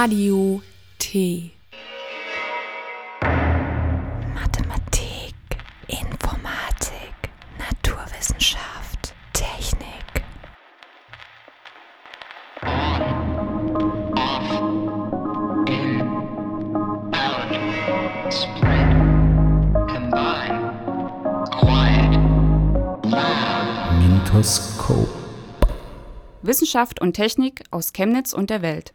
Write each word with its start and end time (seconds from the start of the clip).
Radio 0.00 0.62
T. 1.00 1.50
Mathematik, 4.32 5.34
Informatik, 5.88 7.16
Naturwissenschaft, 7.58 9.12
Technik. 9.32 10.22
Spread, 18.30 18.88
combine, 19.88 20.60
quiet, 21.50 22.14
loud. 23.02 23.98
Mintoskop. 23.98 25.08
Wissenschaft 26.42 27.00
und 27.00 27.14
Technik 27.14 27.64
aus 27.72 27.92
Chemnitz 27.92 28.32
und 28.32 28.50
der 28.50 28.62
Welt. 28.62 28.94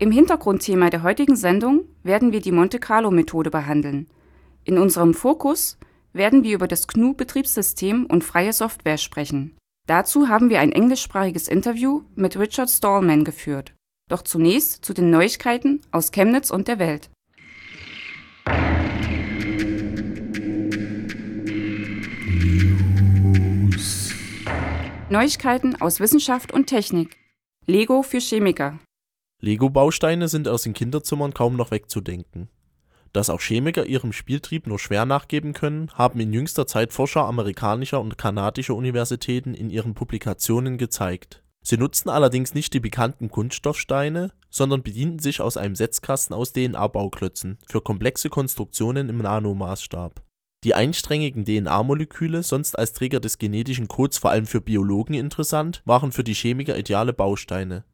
Im 0.00 0.12
Hintergrundthema 0.12 0.90
der 0.90 1.02
heutigen 1.02 1.34
Sendung 1.34 1.84
werden 2.04 2.30
wir 2.30 2.40
die 2.40 2.52
Monte-Carlo-Methode 2.52 3.50
behandeln. 3.50 4.06
In 4.62 4.78
unserem 4.78 5.12
Fokus 5.12 5.76
werden 6.12 6.44
wir 6.44 6.54
über 6.54 6.68
das 6.68 6.86
GNU-Betriebssystem 6.86 8.06
und 8.06 8.22
freie 8.22 8.52
Software 8.52 8.98
sprechen. 8.98 9.56
Dazu 9.88 10.28
haben 10.28 10.50
wir 10.50 10.60
ein 10.60 10.70
englischsprachiges 10.70 11.48
Interview 11.48 12.02
mit 12.14 12.38
Richard 12.38 12.70
Stallman 12.70 13.24
geführt. 13.24 13.74
Doch 14.08 14.22
zunächst 14.22 14.84
zu 14.84 14.94
den 14.94 15.10
Neuigkeiten 15.10 15.80
aus 15.90 16.12
Chemnitz 16.12 16.50
und 16.50 16.68
der 16.68 16.78
Welt. 16.78 17.10
News. 23.66 24.14
Neuigkeiten 25.10 25.74
aus 25.80 25.98
Wissenschaft 25.98 26.52
und 26.52 26.68
Technik. 26.68 27.16
Lego 27.66 28.04
für 28.04 28.20
Chemiker. 28.20 28.78
Lego-Bausteine 29.40 30.26
sind 30.26 30.48
aus 30.48 30.62
den 30.62 30.74
Kinderzimmern 30.74 31.32
kaum 31.32 31.54
noch 31.54 31.70
wegzudenken. 31.70 32.48
Dass 33.12 33.30
auch 33.30 33.40
Chemiker 33.40 33.86
ihrem 33.86 34.12
Spieltrieb 34.12 34.66
nur 34.66 34.80
schwer 34.80 35.06
nachgeben 35.06 35.52
können, 35.52 35.90
haben 35.94 36.18
in 36.18 36.32
jüngster 36.32 36.66
Zeit 36.66 36.92
Forscher 36.92 37.24
amerikanischer 37.24 38.00
und 38.00 38.18
kanadischer 38.18 38.74
Universitäten 38.74 39.54
in 39.54 39.70
ihren 39.70 39.94
Publikationen 39.94 40.76
gezeigt. 40.76 41.42
Sie 41.62 41.76
nutzten 41.76 42.10
allerdings 42.10 42.54
nicht 42.54 42.74
die 42.74 42.80
bekannten 42.80 43.30
Kunststoffsteine, 43.30 44.32
sondern 44.50 44.82
bedienten 44.82 45.20
sich 45.20 45.40
aus 45.40 45.56
einem 45.56 45.76
Setzkasten 45.76 46.34
aus 46.34 46.52
DNA-Bauklötzen 46.52 47.58
für 47.68 47.80
komplexe 47.80 48.30
Konstruktionen 48.30 49.08
im 49.08 49.18
Nanomaßstab. 49.18 50.22
Die 50.64 50.74
einsträngigen 50.74 51.44
DNA-Moleküle, 51.44 52.42
sonst 52.42 52.76
als 52.76 52.92
Träger 52.92 53.20
des 53.20 53.38
genetischen 53.38 53.86
Codes 53.86 54.18
vor 54.18 54.30
allem 54.30 54.46
für 54.46 54.60
Biologen 54.60 55.14
interessant, 55.14 55.82
waren 55.84 56.10
für 56.10 56.24
die 56.24 56.34
Chemiker 56.34 56.76
ideale 56.76 57.12
Bausteine. 57.12 57.84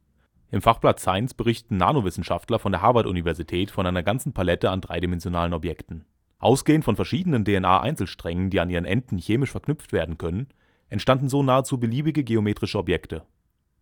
Im 0.50 0.62
Fachblatt 0.62 1.00
Science 1.00 1.34
berichten 1.34 1.76
Nanowissenschaftler 1.76 2.58
von 2.58 2.72
der 2.72 2.82
Harvard-Universität 2.82 3.70
von 3.70 3.86
einer 3.86 4.02
ganzen 4.02 4.32
Palette 4.32 4.70
an 4.70 4.80
dreidimensionalen 4.80 5.52
Objekten. 5.52 6.04
Ausgehend 6.38 6.84
von 6.84 6.96
verschiedenen 6.96 7.44
DNA-Einzelsträngen, 7.44 8.50
die 8.50 8.60
an 8.60 8.70
ihren 8.70 8.84
Enden 8.84 9.18
chemisch 9.18 9.50
verknüpft 9.50 9.92
werden 9.92 10.18
können, 10.18 10.48
entstanden 10.88 11.28
so 11.28 11.42
nahezu 11.42 11.78
beliebige 11.78 12.22
geometrische 12.22 12.78
Objekte. 12.78 13.22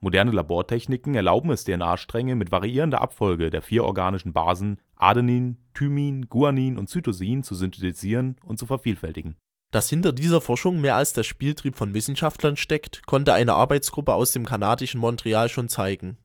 Moderne 0.01 0.33
Labortechniken 0.33 1.15
erlauben 1.15 1.51
es 1.51 1.65
DNA-Stränge 1.65 2.35
mit 2.35 2.51
variierender 2.51 3.01
Abfolge 3.01 3.51
der 3.51 3.63
vier 3.63 3.85
organischen 3.85 4.33
Basen 4.33 4.79
Adenin, 4.97 5.59
Thymin, 5.75 6.29
Guanin 6.29 6.77
und 6.77 6.89
Cytosin 6.89 7.43
zu 7.43 7.55
synthetisieren 7.55 8.37
und 8.45 8.59
zu 8.59 8.67
vervielfältigen. 8.67 9.37
Dass 9.71 9.89
hinter 9.89 10.13
dieser 10.13 10.41
Forschung 10.41 10.81
mehr 10.81 10.97
als 10.97 11.13
der 11.13 11.23
Spieltrieb 11.23 11.77
von 11.77 11.95
Wissenschaftlern 11.95 12.57
steckt, 12.57 13.07
konnte 13.07 13.33
eine 13.33 13.55
Arbeitsgruppe 13.55 14.13
aus 14.13 14.33
dem 14.33 14.45
kanadischen 14.45 15.01
Montreal 15.01 15.49
schon 15.49 15.69
zeigen. 15.69 16.19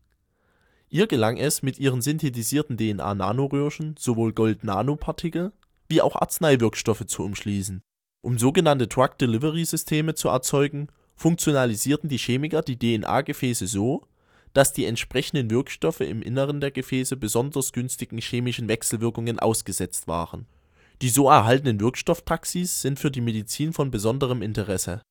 Ihr 0.89 1.07
gelang 1.07 1.37
es, 1.37 1.63
mit 1.63 1.79
ihren 1.79 2.01
synthetisierten 2.01 2.77
DNA-Nanoröhrchen 2.77 3.95
sowohl 3.99 4.33
Gold-Nanopartikel 4.33 5.51
wie 5.89 6.01
auch 6.01 6.15
Arzneiwirkstoffe 6.15 7.05
zu 7.05 7.23
umschließen. 7.23 7.81
Um 8.21 8.37
sogenannte 8.37 8.87
Drug-Delivery-Systeme 8.87 10.15
zu 10.15 10.29
erzeugen, 10.29 10.87
funktionalisierten 11.15 12.09
die 12.09 12.17
Chemiker 12.17 12.61
die 12.61 12.77
DNA-Gefäße 12.77 13.67
so, 13.67 14.05
dass 14.53 14.73
die 14.73 14.85
entsprechenden 14.85 15.49
Wirkstoffe 15.49 16.01
im 16.01 16.21
Inneren 16.21 16.61
der 16.61 16.71
Gefäße 16.71 17.15
besonders 17.15 17.73
günstigen 17.73 18.17
chemischen 18.17 18.67
Wechselwirkungen 18.67 19.39
ausgesetzt 19.39 20.07
waren. 20.07 20.45
Die 21.01 21.09
so 21.09 21.29
erhaltenen 21.29 21.79
Wirkstofftaxis 21.79 22.81
sind 22.81 22.99
für 22.99 23.11
die 23.11 23.21
Medizin 23.21 23.71
von 23.71 23.91
besonderem 23.91 24.41
Interesse. 24.41 25.01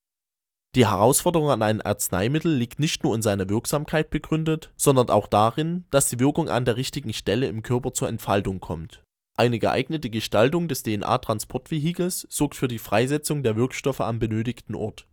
Die 0.77 0.87
Herausforderung 0.87 1.49
an 1.49 1.63
ein 1.63 1.81
Arzneimittel 1.81 2.55
liegt 2.55 2.81
nicht 2.81 3.03
nur 3.03 3.15
in 3.15 3.23
seiner 3.23 3.49
Wirksamkeit 3.49 4.11
begründet, 4.11 4.75
sondern 4.77 5.09
auch 5.09 5.27
darin, 5.27 5.87
dass 5.91 6.11
die 6.11 6.21
Wirkung 6.21 6.51
an 6.51 6.67
der 6.67 6.77
richtigen 6.77 7.15
Stelle 7.15 7.47
im 7.47 7.63
Körper 7.63 7.95
zur 7.95 8.11
Entfaltung 8.11 8.61
kommt. 8.61 9.03
Eine 9.39 9.59
geeignete 9.59 10.11
Gestaltung 10.11 10.69
des 10.69 10.83
DNA-Transportvehikels 10.83 12.27
sorgt 12.29 12.57
für 12.57 12.69
die 12.69 12.79
Freisetzung 12.79 13.43
der 13.43 13.57
Wirkstoffe 13.57 14.03
am 14.03 14.19
benötigten 14.19 14.75
Ort. 14.75 15.09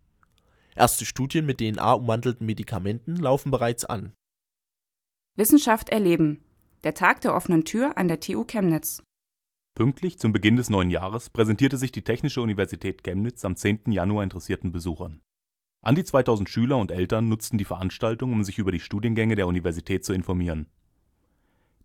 Erste 0.76 1.06
Studien 1.06 1.46
mit 1.46 1.60
DNA-umwandelten 1.60 2.44
Medikamenten 2.44 3.16
laufen 3.16 3.50
bereits 3.50 3.86
an. 3.86 4.12
Wissenschaft 5.34 5.88
erleben. 5.88 6.44
Der 6.82 6.92
Tag 6.92 7.22
der 7.22 7.34
offenen 7.34 7.64
Tür 7.64 7.96
an 7.96 8.08
der 8.08 8.20
TU 8.20 8.44
Chemnitz. 8.44 9.02
Pünktlich 9.74 10.18
zum 10.18 10.34
Beginn 10.34 10.56
des 10.56 10.68
neuen 10.68 10.90
Jahres 10.90 11.30
präsentierte 11.30 11.78
sich 11.78 11.90
die 11.90 12.02
Technische 12.02 12.42
Universität 12.42 13.02
Chemnitz 13.02 13.46
am 13.46 13.56
10. 13.56 13.92
Januar 13.92 14.24
interessierten 14.24 14.70
Besuchern. 14.70 15.22
An 15.84 15.94
die 15.94 16.04
2000 16.04 16.48
Schüler 16.48 16.78
und 16.78 16.90
Eltern 16.90 17.28
nutzten 17.28 17.58
die 17.58 17.66
Veranstaltung, 17.66 18.32
um 18.32 18.42
sich 18.42 18.56
über 18.56 18.72
die 18.72 18.80
Studiengänge 18.80 19.36
der 19.36 19.46
Universität 19.46 20.02
zu 20.02 20.14
informieren. 20.14 20.66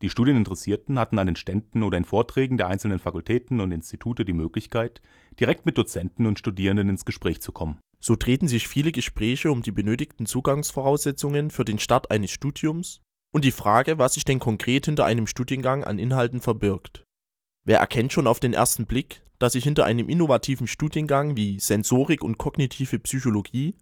Die 0.02 0.10
Studieninteressierten 0.10 0.98
hatten 0.98 1.20
an 1.20 1.28
den 1.28 1.36
Ständen 1.36 1.84
oder 1.84 1.98
in 1.98 2.06
Vorträgen 2.06 2.56
der 2.56 2.68
einzelnen 2.68 3.00
Fakultäten 3.00 3.60
und 3.60 3.74
Institute 3.74 4.24
die 4.24 4.32
Möglichkeit, 4.32 5.02
direkt 5.38 5.66
mit 5.66 5.78
Dozenten 5.78 6.28
und 6.28 6.40
Studierenden 6.40 6.88
ins 6.88 7.04
Gespräch 7.04 7.42
zu 7.42 7.52
kommen. 7.52 7.78
So 8.00 8.16
treten 8.16 8.48
sich 8.48 8.70
viele 8.70 8.94
Gespräche 8.94 9.52
um 9.52 9.64
die 9.64 9.74
benötigten 9.74 10.26
Zugangsvoraussetzungen 10.26 11.52
für 11.52 11.66
den 11.66 11.78
Start 11.78 12.10
eines 12.10 12.32
Studiums 12.32 13.02
und 13.34 13.44
die 13.44 13.52
Frage, 13.52 13.98
was 13.98 14.14
sich 14.14 14.24
denn 14.24 14.40
konkret 14.40 14.86
hinter 14.86 15.04
einem 15.04 15.28
Studiengang 15.28 15.84
an 15.84 16.00
Inhalten 16.00 16.40
verbirgt. 16.40 17.04
Wer 17.66 17.80
erkennt 17.80 18.14
schon 18.14 18.28
auf 18.28 18.40
den 18.40 18.54
ersten 18.54 18.86
Blick, 18.86 19.24
dass 19.40 19.54
sich 19.54 19.66
hinter 19.66 19.84
einem 19.84 20.08
innovativen 20.08 20.68
Studiengang 20.68 21.36
wie 21.36 21.60
Sensorik 21.60 22.24
und 22.24 22.38
kognitive 22.38 23.00
Psychologie 23.00 23.76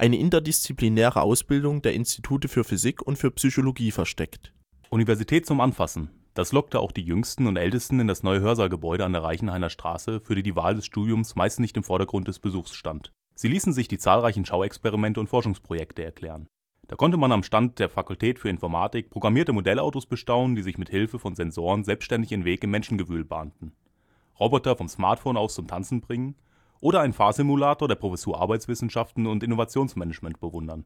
eine 0.00 0.16
interdisziplinäre 0.16 1.20
Ausbildung 1.20 1.82
der 1.82 1.92
Institute 1.92 2.48
für 2.48 2.64
Physik 2.64 3.02
und 3.02 3.18
für 3.18 3.30
Psychologie 3.32 3.90
versteckt. 3.90 4.54
Universität 4.88 5.44
zum 5.44 5.60
Anfassen. 5.60 6.08
Das 6.32 6.52
lockte 6.52 6.80
auch 6.80 6.90
die 6.90 7.02
Jüngsten 7.02 7.46
und 7.46 7.58
Ältesten 7.58 8.00
in 8.00 8.06
das 8.06 8.22
neue 8.22 8.40
Hörsaalgebäude 8.40 9.04
an 9.04 9.12
der 9.12 9.22
Reichenhainer 9.22 9.68
Straße, 9.68 10.20
für 10.20 10.34
die 10.34 10.42
die 10.42 10.56
Wahl 10.56 10.74
des 10.74 10.86
Studiums 10.86 11.36
meist 11.36 11.60
nicht 11.60 11.76
im 11.76 11.82
Vordergrund 11.82 12.28
des 12.28 12.38
Besuchs 12.38 12.72
stand. 12.72 13.12
Sie 13.34 13.48
ließen 13.48 13.74
sich 13.74 13.88
die 13.88 13.98
zahlreichen 13.98 14.46
Schauexperimente 14.46 15.20
und 15.20 15.26
Forschungsprojekte 15.26 16.02
erklären. 16.02 16.46
Da 16.88 16.96
konnte 16.96 17.18
man 17.18 17.30
am 17.30 17.42
Stand 17.42 17.78
der 17.78 17.90
Fakultät 17.90 18.38
für 18.38 18.48
Informatik 18.48 19.10
programmierte 19.10 19.52
Modellautos 19.52 20.06
bestaunen, 20.06 20.56
die 20.56 20.62
sich 20.62 20.78
mit 20.78 20.88
Hilfe 20.88 21.18
von 21.18 21.34
Sensoren 21.34 21.84
selbstständig 21.84 22.32
ihren 22.32 22.46
Weg 22.46 22.64
im 22.64 22.70
Menschengewühl 22.70 23.26
bahnten. 23.26 23.72
Roboter 24.40 24.76
vom 24.76 24.88
Smartphone 24.88 25.36
aus 25.36 25.54
zum 25.54 25.66
Tanzen 25.66 26.00
bringen 26.00 26.36
oder 26.80 27.00
einen 27.00 27.12
Fahrsimulator 27.12 27.88
der 27.88 27.94
Professur 27.94 28.40
Arbeitswissenschaften 28.40 29.26
und 29.26 29.42
Innovationsmanagement 29.42 30.40
bewundern. 30.40 30.84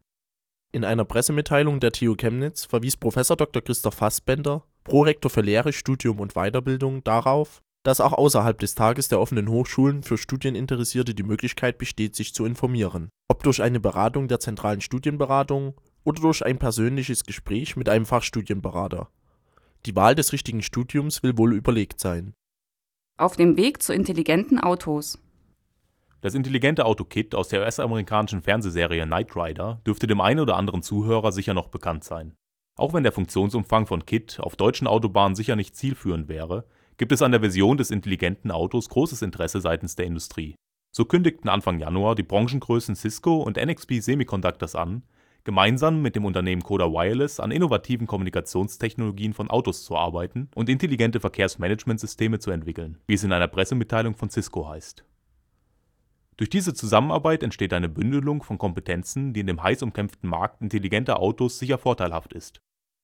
In 0.72 0.84
einer 0.84 1.05
Pressemitteilung 1.05 1.78
der 1.78 1.93
TU 1.93 2.16
Chemnitz 2.16 2.65
verwies 2.65 2.97
Prof. 2.97 3.15
Dr. 3.15 3.62
Christoph 3.62 3.94
Fassbender, 3.94 4.65
Prorektor 4.82 5.31
für 5.31 5.41
Lehre, 5.41 5.72
Studium 5.72 6.19
und 6.19 6.34
Weiterbildung, 6.34 7.05
darauf, 7.05 7.62
dass 7.85 8.00
auch 8.00 8.12
außerhalb 8.12 8.58
des 8.58 8.75
Tages 8.75 9.08
der 9.08 9.20
offenen 9.20 9.49
Hochschulen 9.49 10.02
für 10.02 10.19
Studieninteressierte 10.19 11.14
die 11.14 11.23
Möglichkeit 11.23 11.79
besteht, 11.79 12.17
sich 12.17 12.35
zu 12.35 12.44
informieren, 12.44 13.11
ob 13.29 13.43
durch 13.43 13.62
eine 13.62 13.79
Beratung 13.79 14.26
der 14.26 14.40
zentralen 14.40 14.81
Studienberatung 14.81 15.75
oder 16.02 16.20
durch 16.20 16.44
ein 16.44 16.58
persönliches 16.58 17.25
Gespräch 17.25 17.76
mit 17.76 17.88
einem 17.88 18.06
Fachstudienberater. 18.06 19.11
Die 19.87 19.94
Wahl 19.94 20.14
des 20.14 20.32
richtigen 20.32 20.62
Studiums 20.62 21.23
will 21.23 21.37
wohl 21.37 21.55
überlegt 21.55 22.00
sein. 22.00 22.35
Auf 23.19 23.37
dem 23.37 23.56
Weg 23.56 23.82
zu 23.82 23.93
intelligenten 23.93 24.58
Autos. 24.58 25.19
Das 26.25 26.35
intelligente 26.35 26.87
Auto 26.87 27.05
KIT 27.05 27.35
aus 27.35 27.49
der 27.49 27.61
US-amerikanischen 27.61 28.41
Fernsehserie 28.41 29.05
Knight 29.05 29.37
Rider 29.37 29.82
dürfte 29.87 30.06
dem 30.06 30.23
einen 30.23 30.41
oder 30.41 30.56
anderen 30.56 30.81
Zuhörer 30.81 31.32
sicher 31.32 31.53
noch 31.53 31.69
bekannt 31.69 32.03
sein. 32.03 32.32
Auch 32.79 32.94
wenn 32.94 33.03
der 33.03 33.12
Funktionsumfang 33.12 33.85
von 33.85 34.06
KIT 34.06 34.41
auf 34.41 34.56
deutschen 34.56 34.87
Autobahnen 34.87 35.35
sicher 35.35 35.55
nicht 35.55 35.76
zielführend 35.76 36.29
wäre, 36.29 36.65
gibt 36.97 37.12
es 37.12 37.21
an 37.21 37.32
der 37.32 37.41
Version 37.41 37.76
des 37.76 37.91
intelligenten 37.91 38.50
Autos 38.50 38.88
großes 38.88 39.21
Interesse 39.21 39.61
seitens 39.61 39.97
der 39.97 40.06
Industrie. 40.06 40.55
So 40.97 41.05
kündigten 41.05 41.50
Anfang 41.50 41.79
Januar 41.79 42.15
die 42.15 42.23
Branchengrößen 42.23 42.97
Cisco 42.97 43.43
und 43.43 43.62
NXP 43.62 44.00
Semiconductors 44.00 44.76
an, 44.76 45.03
gemeinsam 45.44 46.00
mit 46.00 46.17
dem 46.17 46.25
Unternehmen 46.25 46.62
Coda 46.62 46.87
Wireless 46.87 47.38
an 47.38 47.50
innovativen 47.50 48.06
Kommunikationstechnologien 48.06 49.35
von 49.35 49.50
Autos 49.50 49.85
zu 49.85 49.94
arbeiten 49.94 50.49
und 50.55 50.71
intelligente 50.71 51.21
Verkehrsmanagementsysteme 51.21 52.38
zu 52.38 52.50
entwickeln, 52.50 52.97
wie 53.09 53.12
es 53.12 53.25
in 53.25 53.32
einer 53.35 53.49
Pressemitteilung 53.49 54.15
von 54.15 54.31
Cisco 54.31 54.67
heißt 54.67 55.05
Durch 56.37 56.51
diese 56.51 56.75
Zusammenarbeit 56.75 57.43
entsteht 57.43 57.73
eine 57.73 57.89
Bündelung 57.89 58.43
von 58.43 58.59
Kompetenzen, 58.59 59.33
die 59.33 59.41
in 59.41 59.47
dem 59.47 59.63
heiß 59.63 59.83
umkämpften 59.83 60.29
Markt 60.29 60.61
intelligenter 60.63 61.21
Autos 61.21 61.59
sicher 61.59 61.79
vorteilhaft 61.79 62.33
ist. 62.33 62.61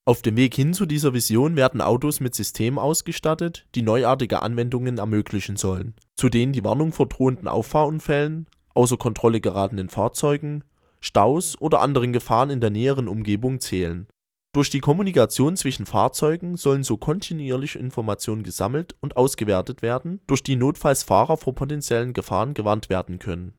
Auf 0.07 0.23
dem 0.23 0.37
Weg 0.37 0.55
hin 0.55 0.73
zu 0.75 0.87
dieser 0.87 1.15
Vision 1.15 1.57
werden 1.57 1.81
Autos 1.81 2.21
mit 2.21 2.35
Systemen 2.35 2.79
ausgestattet, 2.79 3.67
die 3.75 3.83
neuartige 3.83 4.43
Anwendungen 4.43 4.99
ermöglichen 4.99 5.57
sollen, 5.57 5.95
zu 6.17 6.29
denen 6.29 6.53
die 6.53 6.65
Warnung 6.65 6.93
vor 6.93 7.07
drohenden 7.07 7.47
Auffahrunfällen, 7.47 8.47
außer 8.75 8.97
Kontrolle 8.97 9.41
geratenen 9.41 9.89
Fahrzeugen, 9.89 10.65
Staus 11.01 11.61
oder 11.61 11.81
anderen 11.81 12.13
Gefahren 12.13 12.51
in 12.51 12.61
der 12.61 12.71
näheren 12.71 13.09
Umgebung 13.09 13.61
zählen. 13.61 14.09
Durch 14.53 14.69
die 14.69 14.81
Kommunikation 14.81 15.57
zwischen 15.57 15.87
Fahrzeugen 15.87 16.57
sollen 16.57 16.83
so 16.83 16.97
kontinuierlich 16.97 17.77
Informationen 17.77 18.43
gesammelt 18.43 18.97
und 19.01 19.17
ausgewertet 19.17 19.81
werden, 19.81 20.21
durch 20.27 20.43
die 20.43 20.57
notfalls 20.57 21.05
Fahrer 21.05 21.37
vor 21.37 21.55
potenziellen 21.55 22.15
Gefahren 22.15 22.53
gewarnt 22.53 22.89
werden 22.89 23.21
können. 23.21 23.55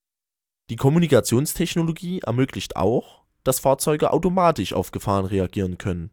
Die 0.69 0.75
Kommunikationstechnologie 0.75 2.19
ermöglicht 2.19 2.75
auch, 2.75 3.21
dass 3.45 3.59
Fahrzeuge 3.59 4.11
automatisch 4.11 4.73
auf 4.73 4.91
Gefahren 4.91 5.25
reagieren 5.25 5.77
können, 5.77 6.11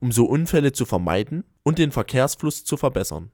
um 0.00 0.10
so 0.10 0.26
Unfälle 0.26 0.72
zu 0.72 0.84
vermeiden 0.84 1.44
und 1.62 1.78
den 1.78 1.92
Verkehrsfluss 1.92 2.64
zu 2.64 2.76
verbessern. 2.76 3.30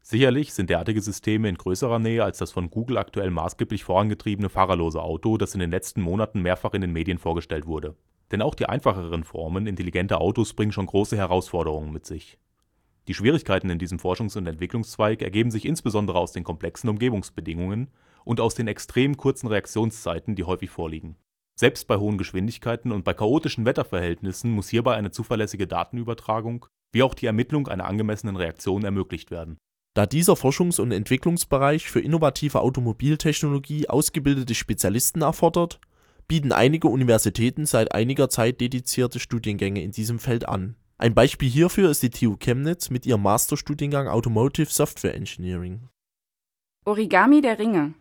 Sicherlich 0.00 0.54
sind 0.54 0.70
derartige 0.70 1.02
Systeme 1.02 1.50
in 1.50 1.58
größerer 1.58 1.98
Nähe 1.98 2.24
als 2.24 2.38
das 2.38 2.50
von 2.50 2.70
Google 2.70 2.96
aktuell 2.96 3.30
maßgeblich 3.30 3.84
vorangetriebene 3.84 4.48
fahrerlose 4.48 5.02
Auto, 5.02 5.36
das 5.36 5.52
in 5.52 5.60
den 5.60 5.70
letzten 5.70 6.00
Monaten 6.00 6.40
mehrfach 6.40 6.72
in 6.72 6.80
den 6.80 6.94
Medien 6.94 7.18
vorgestellt 7.18 7.66
wurde. 7.66 7.94
Denn 8.30 8.42
auch 8.42 8.54
die 8.54 8.66
einfacheren 8.66 9.24
Formen 9.24 9.66
intelligenter 9.66 10.20
Autos 10.20 10.54
bringen 10.54 10.72
schon 10.72 10.86
große 10.86 11.16
Herausforderungen 11.16 11.92
mit 11.92 12.06
sich. 12.06 12.38
Die 13.06 13.14
Schwierigkeiten 13.14 13.70
in 13.70 13.78
diesem 13.78 13.98
Forschungs- 13.98 14.36
und 14.36 14.46
Entwicklungszweig 14.46 15.22
ergeben 15.22 15.50
sich 15.50 15.64
insbesondere 15.64 16.18
aus 16.18 16.32
den 16.32 16.44
komplexen 16.44 16.90
Umgebungsbedingungen 16.90 17.88
und 18.24 18.40
aus 18.40 18.54
den 18.54 18.68
extrem 18.68 19.16
kurzen 19.16 19.46
Reaktionszeiten, 19.46 20.34
die 20.34 20.44
häufig 20.44 20.70
vorliegen. 20.70 21.16
Selbst 21.54 21.88
bei 21.88 21.96
hohen 21.96 22.18
Geschwindigkeiten 22.18 22.92
und 22.92 23.04
bei 23.04 23.14
chaotischen 23.14 23.64
Wetterverhältnissen 23.64 24.50
muss 24.50 24.68
hierbei 24.68 24.94
eine 24.94 25.10
zuverlässige 25.10 25.66
Datenübertragung 25.66 26.66
wie 26.92 27.02
auch 27.02 27.14
die 27.14 27.26
Ermittlung 27.26 27.68
einer 27.68 27.86
angemessenen 27.86 28.36
Reaktion 28.36 28.84
ermöglicht 28.84 29.30
werden. 29.30 29.58
Da 29.94 30.06
dieser 30.06 30.34
Forschungs- 30.34 30.80
und 30.80 30.92
Entwicklungsbereich 30.92 31.88
für 31.88 32.00
innovative 32.00 32.60
Automobiltechnologie 32.60 33.88
ausgebildete 33.88 34.54
Spezialisten 34.54 35.22
erfordert, 35.22 35.80
bieten 36.28 36.52
einige 36.52 36.88
Universitäten 36.88 37.64
seit 37.66 37.92
einiger 37.92 38.28
Zeit 38.28 38.60
dedizierte 38.60 39.18
Studiengänge 39.18 39.82
in 39.82 39.90
diesem 39.90 40.18
Feld 40.18 40.46
an. 40.46 40.76
Ein 40.98 41.14
Beispiel 41.14 41.48
hierfür 41.48 41.90
ist 41.90 42.02
die 42.02 42.10
TU 42.10 42.36
Chemnitz 42.36 42.90
mit 42.90 43.06
ihrem 43.06 43.22
Masterstudiengang 43.22 44.08
Automotive 44.08 44.70
Software 44.70 45.14
Engineering. 45.14 45.88
Origami 46.84 47.40
der 47.40 47.58
Ringe. 47.58 47.94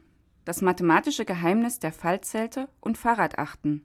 Das 0.45 0.61
mathematische 0.61 1.25
Geheimnis 1.25 1.79
der 1.79 1.93
Fallzelte 1.93 2.69
und 2.81 2.97
Fahrradachten. 2.97 3.83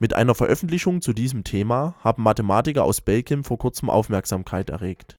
Mit 0.00 0.14
einer 0.14 0.34
Veröffentlichung 0.34 1.00
zu 1.00 1.12
diesem 1.12 1.44
Thema 1.44 1.94
haben 2.00 2.22
Mathematiker 2.22 2.84
aus 2.84 3.00
Belgien 3.00 3.44
vor 3.44 3.58
kurzem 3.58 3.90
Aufmerksamkeit 3.90 4.70
erregt. 4.70 5.16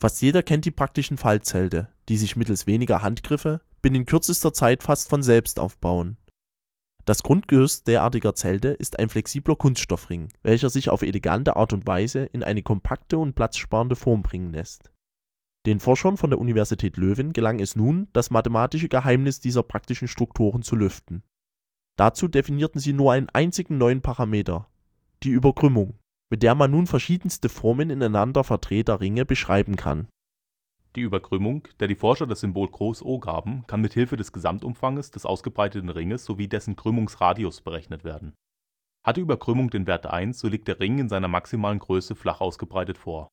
Fast 0.00 0.20
jeder 0.22 0.42
kennt 0.42 0.64
die 0.64 0.70
praktischen 0.70 1.16
Fallzelte, 1.16 1.88
die 2.08 2.16
sich 2.16 2.36
mittels 2.36 2.66
weniger 2.66 3.02
Handgriffe 3.02 3.60
binnen 3.80 4.06
kürzester 4.06 4.52
Zeit 4.52 4.82
fast 4.82 5.08
von 5.08 5.22
selbst 5.22 5.60
aufbauen 5.60 6.16
das 7.08 7.22
Grundgerüst 7.22 7.88
derartiger 7.88 8.34
Zelte 8.34 8.68
ist 8.68 8.98
ein 8.98 9.08
flexibler 9.08 9.56
Kunststoffring, 9.56 10.28
welcher 10.42 10.68
sich 10.68 10.90
auf 10.90 11.00
elegante 11.00 11.56
Art 11.56 11.72
und 11.72 11.86
Weise 11.86 12.24
in 12.24 12.42
eine 12.42 12.62
kompakte 12.62 13.16
und 13.16 13.34
platzsparende 13.34 13.96
Form 13.96 14.20
bringen 14.20 14.52
lässt. 14.52 14.92
Den 15.64 15.80
Forschern 15.80 16.18
von 16.18 16.28
der 16.28 16.38
Universität 16.38 16.98
Leuven 16.98 17.32
gelang 17.32 17.60
es 17.60 17.76
nun, 17.76 18.08
das 18.12 18.30
mathematische 18.30 18.90
Geheimnis 18.90 19.40
dieser 19.40 19.62
praktischen 19.62 20.06
Strukturen 20.06 20.60
zu 20.60 20.76
lüften. 20.76 21.22
Dazu 21.96 22.28
definierten 22.28 22.78
sie 22.78 22.92
nur 22.92 23.14
einen 23.14 23.30
einzigen 23.30 23.78
neuen 23.78 24.02
Parameter, 24.02 24.68
die 25.22 25.30
Überkrümmung, 25.30 25.98
mit 26.28 26.42
der 26.42 26.54
man 26.54 26.70
nun 26.70 26.86
verschiedenste 26.86 27.48
Formen 27.48 27.88
ineinander 27.88 28.44
verdrehter 28.44 29.00
Ringe 29.00 29.24
beschreiben 29.24 29.76
kann 29.76 30.08
die 30.96 31.02
Überkrümmung, 31.02 31.68
der 31.80 31.88
die 31.88 31.94
Forscher 31.94 32.26
das 32.26 32.40
Symbol 32.40 32.68
Groß-O 32.68 33.18
gaben, 33.18 33.66
kann 33.66 33.80
mit 33.80 33.92
Hilfe 33.92 34.16
des 34.16 34.32
Gesamtumfanges 34.32 35.10
des 35.10 35.26
ausgebreiteten 35.26 35.90
Ringes 35.90 36.24
sowie 36.24 36.48
dessen 36.48 36.76
Krümmungsradius 36.76 37.60
berechnet 37.60 38.04
werden. 38.04 38.34
Hat 39.04 39.16
die 39.16 39.22
Überkrümmung 39.22 39.70
den 39.70 39.86
Wert 39.86 40.06
1, 40.06 40.38
so 40.38 40.48
liegt 40.48 40.68
der 40.68 40.80
Ring 40.80 40.98
in 40.98 41.08
seiner 41.08 41.28
maximalen 41.28 41.78
Größe 41.78 42.14
flach 42.14 42.40
ausgebreitet 42.40 42.98
vor. 42.98 43.28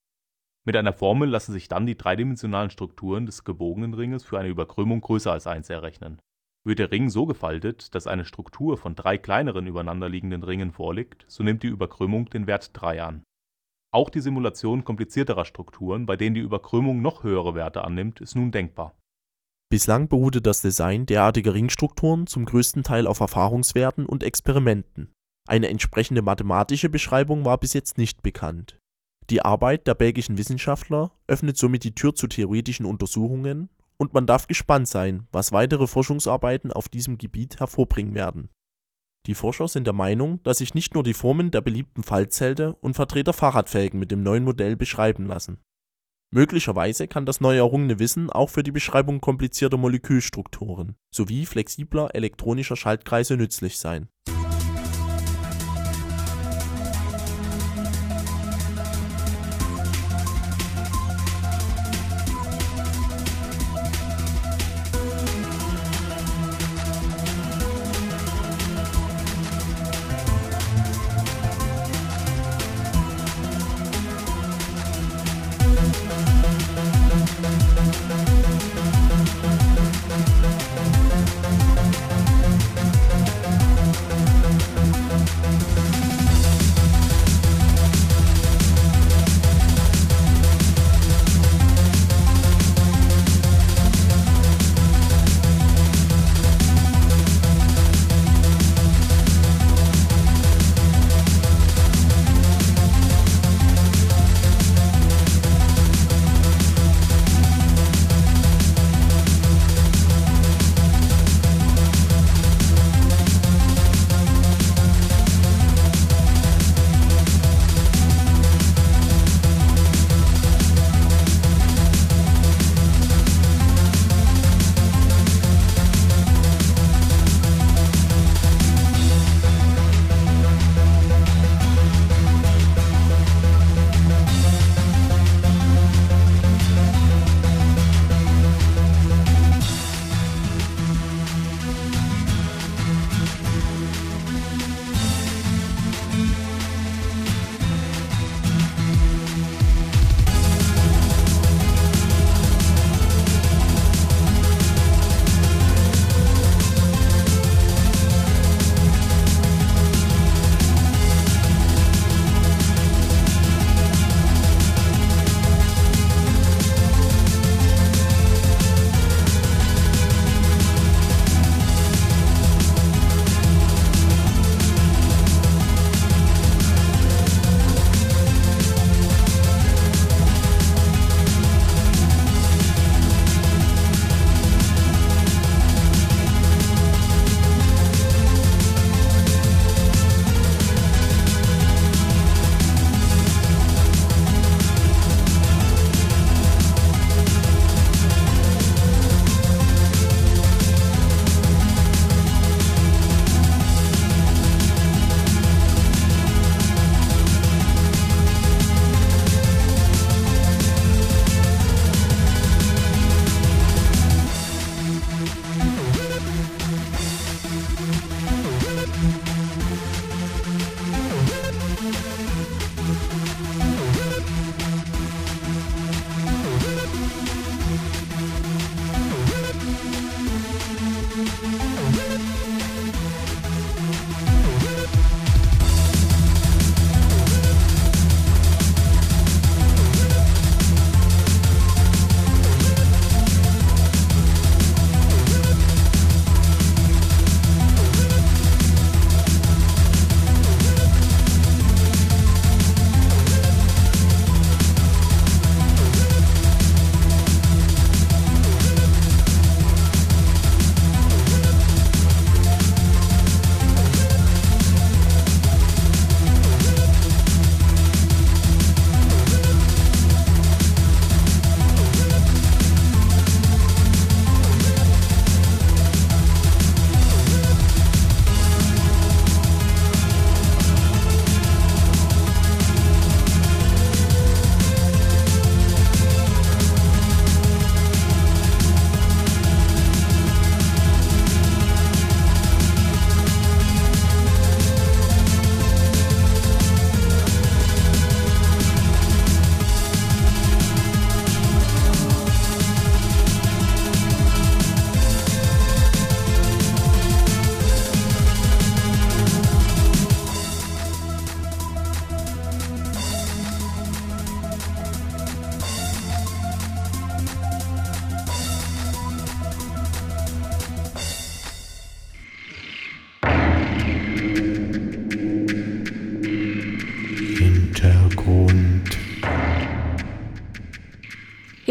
Mit 0.66 0.75
einer 0.75 0.94
Formel 0.94 1.30
lassen 1.30 1.54
sich 1.54 1.68
dann 1.68 1.86
die 1.86 1.98
dreidimensionalen 1.98 2.72
Strukturen 2.72 3.25
des 3.25 3.44
gebogenen 3.44 3.94
Ringes 3.94 4.24
für 4.24 4.40
eine 4.40 4.50
Überkrümmung 4.50 5.02
größer 5.02 5.31
als 5.31 5.48
1 5.48 5.69
errechnen. 5.69 6.19
Wird 6.66 6.80
der 6.80 6.92
Ring 6.92 7.10
so 7.10 7.25
gefaltet, 7.25 7.94
dass 7.94 8.07
eine 8.07 8.25
Struktur 8.25 8.78
von 8.78 8.96
drei 8.96 9.18
kleineren 9.18 9.68
übereinanderliegenden 9.68 10.44
Ringen 10.44 10.72
vorliegt, 10.72 11.25
so 11.28 11.44
nimmt 11.44 11.62
die 11.62 11.68
Überkrümmung 11.68 12.30
den 12.30 12.48
Wert 12.48 12.72
3 12.74 13.04
an 13.04 13.24
auch 13.95 14.09
die 14.09 14.19
Simulation 14.19 14.83
komplizierterer 14.83 15.45
Strukturen, 15.45 16.06
bei 16.06 16.18
denen 16.18 16.36
die 16.36 16.42
Überkrümmung 16.42 17.01
noch 17.01 17.24
höhere 17.24 17.56
Werte 17.56 17.83
annimmt, 17.83 18.19
ist 18.19 18.36
nun 18.36 18.51
denkbar. 18.51 18.94
Bislang 19.71 20.09
beruhte 20.09 20.42
das 20.42 20.62
Design 20.62 21.06
derartiger 21.06 21.53
Ringstrukturen 21.53 22.27
zum 22.27 22.45
größten 22.45 22.83
Teil 22.83 23.07
auf 23.07 23.21
Erfahrungswerten 23.21 24.06
und 24.06 24.24
Experimenten. 24.24 25.13
Eine 25.47 25.69
entsprechende 25.69 26.21
mathematische 26.21 26.89
Beschreibung 26.89 27.45
war 27.45 27.57
bis 27.57 27.74
jetzt 27.74 27.97
nicht 27.97 28.21
bekannt. 28.21 28.77
Die 29.30 29.42
Arbeit 29.42 29.88
der 29.88 29.95
belgischen 29.95 30.38
Wissenschaftler 30.38 31.12
öffnet 31.27 31.57
somit 31.57 31.83
die 31.83 31.95
Tür 31.95 32.13
zu 32.13 32.27
theoretischen 32.27 32.86
Untersuchungen 32.86 33.69
und 33.97 34.13
man 34.13 34.27
darf 34.27 34.47
gespannt 34.47 34.88
sein, 34.88 35.27
was 35.31 35.51
weitere 35.51 35.88
Forschungsarbeiten 35.88 36.71
auf 36.71 36.89
diesem 36.89 37.18
Gebiet 37.18 37.59
hervorbringen 37.59 38.13
werden 38.13 38.50
die 39.27 39.36
Forscher 39.36 39.68
sind 39.68 39.86
der 39.86 39.94
Meinung, 39.94 40.42
dass 40.44 40.60
sich 40.60 40.74
nicht 40.74 40.94
nur 40.94 41.04
die 41.04 41.13
Formen 41.13 41.51
der 41.51 41.62
beliebten 41.62 42.04
Fallzelte 42.04 42.75
und 42.75 42.94
Vertreter 42.94 43.33
Fahrradfelgen 43.33 44.00
mit 44.00 44.12
dem 44.12 44.24
neuen 44.24 44.44
Modell 44.44 44.75
beschreiben 44.75 45.25
lassen. 45.25 45.57
Möglicherweise 46.31 47.07
kann 47.07 47.25
das 47.25 47.39
neu 47.39 47.56
errungene 47.56 48.00
Wissen 48.00 48.30
auch 48.30 48.50
für 48.50 48.63
die 48.63 48.72
Beschreibung 48.72 49.22
komplizierter 49.22 49.77
Molekülstrukturen 49.77 50.95
sowie 51.10 51.45
flexibler 51.45 52.13
elektronischer 52.13 52.75
Schaltkreise 52.75 53.38
nützlich 53.38 53.77
sein 53.77 54.10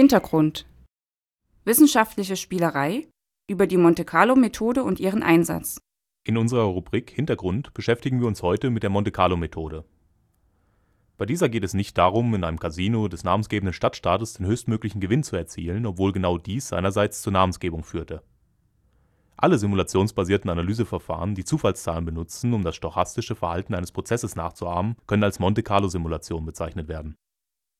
Hintergrund 0.04 0.66
Wissenschaftliche 1.64 2.36
Spielerei 2.36 3.08
über 3.48 3.66
die 3.66 3.78
Monte-Carlo-Methode 3.78 4.84
und 4.84 5.00
ihren 5.00 5.22
Einsatz. 5.22 5.78
In 6.24 6.36
unserer 6.36 6.64
Rubrik 6.64 7.10
Hintergrund 7.10 7.72
beschäftigen 7.72 8.20
wir 8.20 8.26
uns 8.26 8.42
heute 8.42 8.68
mit 8.68 8.82
der 8.82 8.90
Monte-Carlo-Methode. 8.90 9.86
Bei 11.16 11.24
dieser 11.24 11.48
geht 11.48 11.64
es 11.64 11.72
nicht 11.72 11.96
darum, 11.96 12.34
in 12.34 12.44
einem 12.44 12.58
Casino 12.58 13.08
des 13.08 13.24
namensgebenden 13.24 13.72
Stadtstaates 13.72 14.34
den 14.34 14.44
höchstmöglichen 14.44 15.00
Gewinn 15.00 15.22
zu 15.22 15.36
erzielen, 15.36 15.86
obwohl 15.86 16.12
genau 16.12 16.36
dies 16.36 16.68
seinerseits 16.68 17.22
zur 17.22 17.32
Namensgebung 17.32 17.82
führte. 17.82 18.22
Alle 19.38 19.56
simulationsbasierten 19.56 20.50
Analyseverfahren, 20.50 21.34
die 21.34 21.44
Zufallszahlen 21.44 22.04
benutzen, 22.04 22.52
um 22.52 22.62
das 22.62 22.76
stochastische 22.76 23.36
Verhalten 23.36 23.74
eines 23.74 23.90
Prozesses 23.90 24.36
nachzuahmen, 24.36 24.96
können 25.06 25.24
als 25.24 25.38
Monte-Carlo-Simulation 25.38 26.44
bezeichnet 26.44 26.88
werden. 26.88 27.16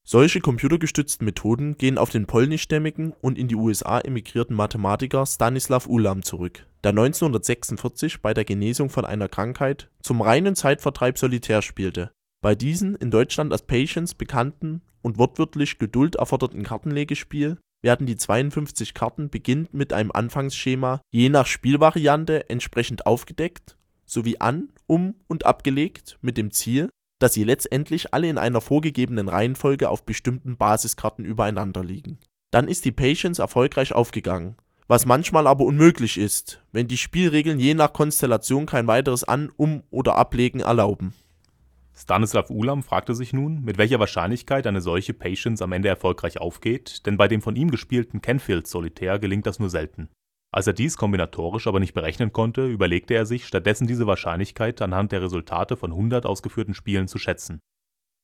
Solche 0.07 0.41
computergestützten 0.41 1.25
Methoden 1.25 1.79
gehen 1.79 1.97
auf 1.97 2.11
den 2.11 2.27
polnischstämmigen 2.27 3.15
und 3.23 3.39
in 3.39 3.49
die 3.49 3.55
USA 3.55 4.01
emigrierten 4.01 4.55
Mathematiker 4.55 5.25
Stanislaw 5.25 5.89
Ulam 5.89 6.23
zurück, 6.23 6.67
der 6.85 6.91
1946 6.91 8.21
bei 8.21 8.35
der 8.35 8.45
Genesung 8.45 8.91
von 8.91 9.07
einer 9.07 9.29
Krankheit 9.29 9.89
zum 10.03 10.21
reinen 10.21 10.57
Zeitvertreib 10.57 11.17
Solitär 11.17 11.63
spielte. 11.63 12.13
Bei 12.43 12.55
diesem 12.55 12.97
in 12.97 13.11
Deutschland 13.11 13.51
als 13.51 13.63
Patience 13.63 14.15
bekannten 14.15 14.83
und 15.01 15.17
wortwörtlich 15.17 15.79
Geduld 15.79 16.17
erforderten 16.17 16.65
Kartenlegespiel 16.65 17.57
werden 17.81 18.07
die 18.07 18.17
52 18.17 18.93
Karten 18.93 19.31
beginnend 19.31 19.73
mit 19.73 19.95
einem 19.95 20.13
Anfangsschema 20.13 21.01
je 21.11 21.31
nach 21.31 21.47
Spielvariante 21.47 22.51
entsprechend 22.51 23.07
aufgedeckt 23.07 23.79
sowie 24.05 24.37
an-, 24.39 24.69
um- 24.87 25.15
und 25.29 25.47
abgelegt 25.47 26.19
mit 26.21 26.37
dem 26.37 26.51
Ziel 26.51 26.91
dass 27.19 27.35
sie 27.35 27.45
letztendlich 27.45 28.13
alle 28.13 28.29
in 28.29 28.39
einer 28.39 28.61
vorgegebenen 28.61 29.29
Reihenfolge 29.29 29.89
auf 29.89 30.05
bestimmten 30.05 30.57
Basiskarten 30.57 31.25
übereinander 31.25 31.85
liegen. 31.85 32.19
Dann 32.51 32.69
ist 32.69 32.85
die 32.85 32.93
Patience 32.93 33.39
erfolgreich 33.39 33.93
aufgegangen, 33.93 34.57
was 34.87 35.07
manchmal 35.07 35.47
aber 35.47 35.65
unmöglich 35.65 36.19
ist, 36.19 36.63
wenn 36.73 36.89
die 36.89 36.99
Spielregeln 36.99 37.59
je 37.59 37.75
nach 37.75 37.93
Konstellation 37.93 38.67
kein 38.67 38.87
weiteres 38.87 39.25
An-, 39.25 39.49
Um 39.57 39.83
oder 39.91 40.17
Ablegen 40.17 40.61
erlauben. 40.61 41.15
Stanislav 41.97 42.51
Ulam 42.51 42.83
fragte 42.83 43.15
sich 43.15 43.33
nun, 43.33 43.63
mit 43.63 43.79
welcher 43.79 44.01
Wahrscheinlichkeit 44.01 44.67
eine 44.67 44.81
solche 44.81 45.15
Patience 45.15 45.63
am 45.63 45.73
Ende 45.73 45.89
erfolgreich 45.89 46.39
aufgeht, 46.39 47.07
denn 47.07 47.17
bei 47.17 47.29
dem 47.29 47.41
von 47.41 47.55
ihm 47.55 47.71
gespielten 47.71 48.21
Canfield-Solitär 48.21 49.19
gelingt 49.21 49.47
das 49.47 49.61
nur 49.61 49.71
selten 49.71 50.09
als 50.55 50.69
er 50.69 50.73
dies 50.73 50.97
kombinatorisch 50.97 51.67
aber 51.67 51.81
nicht 51.81 51.95
berechnen 51.95 52.33
konnte, 52.33 52.65
überlegte 52.65 53.13
er 53.13 53.27
sich, 53.27 53.45
stattdessen 53.45 53.89
diese 53.89 54.07
Wahrscheinlichkeit 54.07 54.81
anhand 54.83 55.11
der 55.11 55.21
Resultate 55.21 55.77
von 55.77 55.91
100 55.91 56.27
ausgeführten 56.27 56.75
Spielen 56.75 57.09
zu 57.09 57.19
schätzen. 57.19 57.59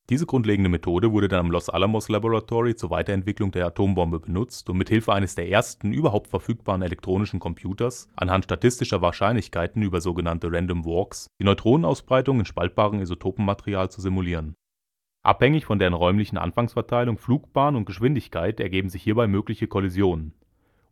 Diese 0.08 0.26
grundlegende 0.26 0.70
Methode 0.70 1.10
wurde 1.10 1.26
dann 1.26 1.40
am 1.40 1.50
Los 1.50 1.68
Alamos 1.68 2.08
Laboratory 2.08 2.76
zur 2.76 2.90
Weiterentwicklung 2.90 3.50
der 3.50 3.66
Atombombe 3.66 4.20
benutzt 4.20 4.70
und 4.70 4.76
mit 4.76 4.88
Hilfe 4.88 5.12
eines 5.12 5.34
der 5.34 5.49
ersten 5.49 5.92
überhaupt 5.92 6.28
verfügbaren 6.28 6.82
elektronischen 6.82 7.40
Computers 7.40 8.08
anhand 8.14 8.44
statistischer 8.44 9.02
Wahrscheinlichkeiten 9.02 9.82
über 9.82 10.00
sogenannte 10.00 10.52
Random 10.52 10.84
Walks 10.84 11.26
die 11.40 11.44
Neutronenausbreitung 11.44 12.38
in 12.38 12.46
spaltbarem 12.46 13.00
Isotopenmaterial 13.00 13.90
zu 13.90 14.00
simulieren. 14.00 14.54
Abhängig 15.25 15.64
von 15.64 15.80
deren 15.80 15.94
räumlichen 15.94 16.38
Anfangsverteilung, 16.38 17.18
Flugbahn 17.18 17.75
und 17.75 17.87
Geschwindigkeit 17.87 18.60
ergeben 18.60 18.88
sich 18.88 19.02
hierbei 19.02 19.26
mögliche 19.26 19.66
Kollisionen 19.66 20.39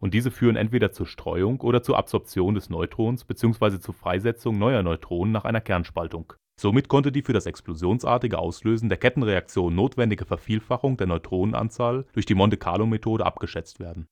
und 0.01 0.15
diese 0.15 0.31
führen 0.31 0.57
entweder 0.57 0.93
zur 0.93 1.07
Streuung 1.07 1.61
oder 1.61 1.83
zur 1.83 1.99
Absorption 1.99 2.55
des 2.55 2.71
Neutrons 2.71 3.25
bzw. 3.25 3.81
zur 3.81 3.95
Freisetzung 3.95 4.59
neuer 4.59 4.83
Neutronen 4.83 5.33
nach 5.33 5.45
einer 5.45 5.61
Kernspaltung. 5.61 6.33
Somit 6.61 6.89
konnte 6.89 7.13
die 7.13 7.23
für 7.23 7.33
das 7.33 7.47
explosionsartige 7.47 8.39
Auslösen 8.39 8.89
der 8.89 8.99
Kettenreaktion 8.99 9.75
notwendige 9.75 10.25
Vervielfachung 10.25 10.97
der 10.97 11.07
Neutronenanzahl 11.07 12.05
durch 12.13 12.27
die 12.27 12.35
Monte-Carlo-Methode 12.35 13.25
abgeschätzt 13.25 13.79
werden. 13.79 14.07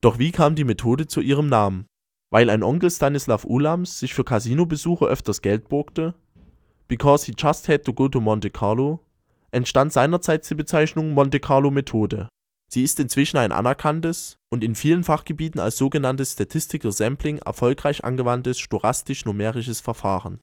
Doch 0.00 0.18
wie 0.18 0.30
kam 0.30 0.54
die 0.54 0.64
Methode 0.64 1.06
zu 1.06 1.20
ihrem 1.20 1.48
Namen? 1.48 1.86
Weil 2.30 2.50
ein 2.50 2.62
Onkel 2.62 2.90
Stanislav 2.90 3.44
Ulams 3.44 3.98
sich 3.98 4.14
für 4.14 4.24
Casinobesuche 4.24 5.06
öfters 5.06 5.42
Geld 5.42 5.68
borgte? 5.68 6.14
Because 6.88 7.26
he 7.26 7.34
just 7.36 7.68
had 7.68 7.84
to 7.84 7.92
go 7.92 8.08
to 8.08 8.20
Monte 8.20 8.50
Carlo? 8.50 9.00
entstand 9.50 9.92
seinerzeit 9.92 10.48
die 10.48 10.54
Bezeichnung 10.54 11.12
Monte-Carlo-Methode 11.14 12.28
Sie 12.72 12.82
ist 12.82 12.98
inzwischen 13.00 13.36
ein 13.36 13.52
anerkanntes 13.52 14.38
und 14.50 14.64
in 14.64 14.74
vielen 14.74 15.04
Fachgebieten 15.04 15.60
als 15.60 15.76
sogenanntes 15.76 16.32
Statistical 16.32 16.90
Sampling 16.90 17.36
erfolgreich 17.36 18.02
angewandtes 18.02 18.58
stochastisch-numerisches 18.60 19.82
Verfahren. 19.82 20.40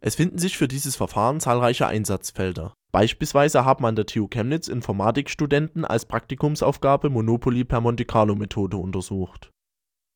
Es 0.00 0.14
finden 0.14 0.38
sich 0.38 0.56
für 0.56 0.68
dieses 0.68 0.94
Verfahren 0.94 1.40
zahlreiche 1.40 1.88
Einsatzfelder. 1.88 2.72
Beispielsweise 2.92 3.64
haben 3.64 3.84
an 3.84 3.96
der 3.96 4.06
TU 4.06 4.28
Chemnitz 4.28 4.68
Informatikstudenten 4.68 5.84
als 5.84 6.04
Praktikumsaufgabe 6.04 7.10
Monopoly 7.10 7.64
per 7.64 7.80
Monte-Carlo-Methode 7.80 8.76
untersucht. 8.76 9.50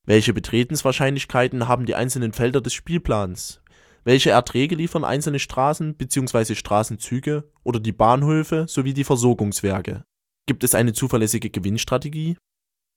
Welche 0.07 0.33
Betretenswahrscheinlichkeiten 0.33 1.67
haben 1.67 1.85
die 1.85 1.97
einzelnen 1.97 2.33
Felder 2.33 2.61
des 2.61 2.75
Spielplans? 2.75 3.61
Welche 4.05 4.31
Erträge 4.31 4.77
liefern 4.77 5.03
einzelne 5.03 5.41
Straßen 5.41 5.97
bzw. 5.97 6.55
Straßenzüge 6.55 7.51
oder 7.65 7.81
die 7.81 7.91
Bahnhöfe 7.91 8.67
sowie 8.69 8.95
die 8.95 9.03
Versorgungswerke 9.03 10.05
Gibt 10.49 10.63
es 10.63 10.77
eine 10.77 10.93
zuverlässige 10.93 11.51
Gewinnstrategie? 11.51 12.37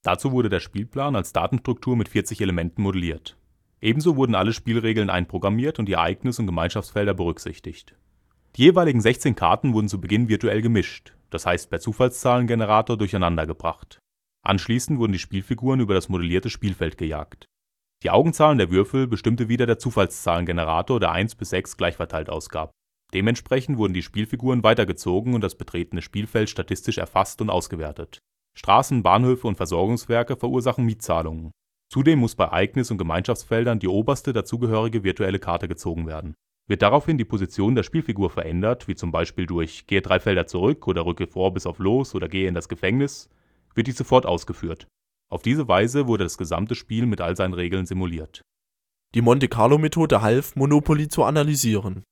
Dazu 0.04 0.30
wurde 0.30 0.48
der 0.48 0.60
Spielplan 0.60 1.16
als 1.16 1.32
Datenstruktur 1.32 1.96
mit 1.96 2.08
40 2.08 2.40
Elementen 2.40 2.80
modelliert. 2.80 3.36
Ebenso 3.80 4.14
wurden 4.14 4.36
alle 4.36 4.52
Spielregeln 4.52 5.10
einprogrammiert 5.10 5.80
und 5.80 5.86
die 5.86 5.94
Ereignis 5.94 6.38
und 6.38 6.46
Gemeinschaftsfelder 6.46 7.12
berücksichtigt. 7.12 7.96
Die 8.54 8.62
jeweiligen 8.62 9.00
16 9.00 9.34
Karten 9.34 9.74
wurden 9.74 9.88
zu 9.88 10.00
Beginn 10.00 10.28
virtuell 10.28 10.62
gemischt, 10.62 11.12
das 11.30 11.44
heißt 11.44 11.70
per 11.70 11.80
Zufallszahlengenerator 11.80 12.96
durcheinandergebracht. 12.96 13.98
Anschließend 14.46 15.00
wurden 15.00 15.12
die 15.12 15.18
Spielfiguren 15.18 15.80
über 15.80 15.94
das 15.94 16.08
modellierte 16.08 16.50
Spielfeld 16.50 16.98
gejagt. 16.98 17.46
Die 18.04 18.10
Augenzahlen 18.10 18.58
der 18.58 18.70
Würfel 18.70 19.08
bestimmte 19.08 19.48
wieder 19.48 19.66
der 19.66 19.78
Zufallszahlengenerator, 19.78 21.00
der 21.00 21.10
1 21.10 21.34
bis 21.34 21.50
6 21.50 21.76
gleichverteilt 21.76 22.30
ausgab 22.30 22.70
Dementsprechend 23.12 23.76
wurden 23.76 23.94
die 23.94 24.02
Spielfiguren 24.02 24.62
weitergezogen 24.62 25.34
und 25.34 25.40
das 25.42 25.56
betretene 25.56 26.02
Spielfeld 26.02 26.48
statistisch 26.48 26.98
erfasst 26.98 27.40
und 27.40 27.50
ausgewertet. 27.50 28.20
Straßen, 28.56 29.02
Bahnhöfe 29.02 29.48
und 29.48 29.56
Versorgungswerke 29.56 30.36
verursachen 30.36 30.84
Mietzahlungen. 30.84 31.50
Zudem 31.92 32.20
muss 32.20 32.36
bei 32.36 32.44
Ereignis 32.44 32.90
und 32.90 32.98
Gemeinschaftsfeldern 32.98 33.80
die 33.80 33.88
oberste 33.88 34.32
dazugehörige 34.32 35.02
virtuelle 35.02 35.40
Karte 35.40 35.66
gezogen 35.66 36.06
werden. 36.06 36.34
Wird 36.68 36.82
daraufhin 36.82 37.18
die 37.18 37.24
Position 37.24 37.74
der 37.74 37.82
Spielfigur 37.82 38.30
verändert, 38.30 38.86
wie 38.86 38.94
zum 38.94 39.10
Beispiel 39.10 39.46
durch 39.46 39.88
Gehe 39.88 40.02
drei 40.02 40.20
Felder 40.20 40.46
zurück 40.46 40.86
oder 40.86 41.04
rücke 41.04 41.26
vor 41.26 41.52
bis 41.52 41.66
auf 41.66 41.80
Los 41.80 42.14
oder 42.14 42.28
gehe 42.28 42.46
in 42.46 42.54
das 42.54 42.68
Gefängnis, 42.68 43.28
wird 43.74 43.88
die 43.88 43.92
sofort 43.92 44.24
ausgeführt. 44.24 44.86
Auf 45.32 45.42
diese 45.42 45.66
Weise 45.66 46.06
wurde 46.06 46.24
das 46.24 46.38
gesamte 46.38 46.76
Spiel 46.76 47.06
mit 47.06 47.20
all 47.20 47.34
seinen 47.34 47.54
Regeln 47.54 47.86
simuliert. 47.86 48.42
Die 49.16 49.22
Monte-Carlo-Methode 49.22 50.22
half, 50.22 50.54
Monopoly 50.54 51.08
zu 51.08 51.24
analysieren 51.24 52.04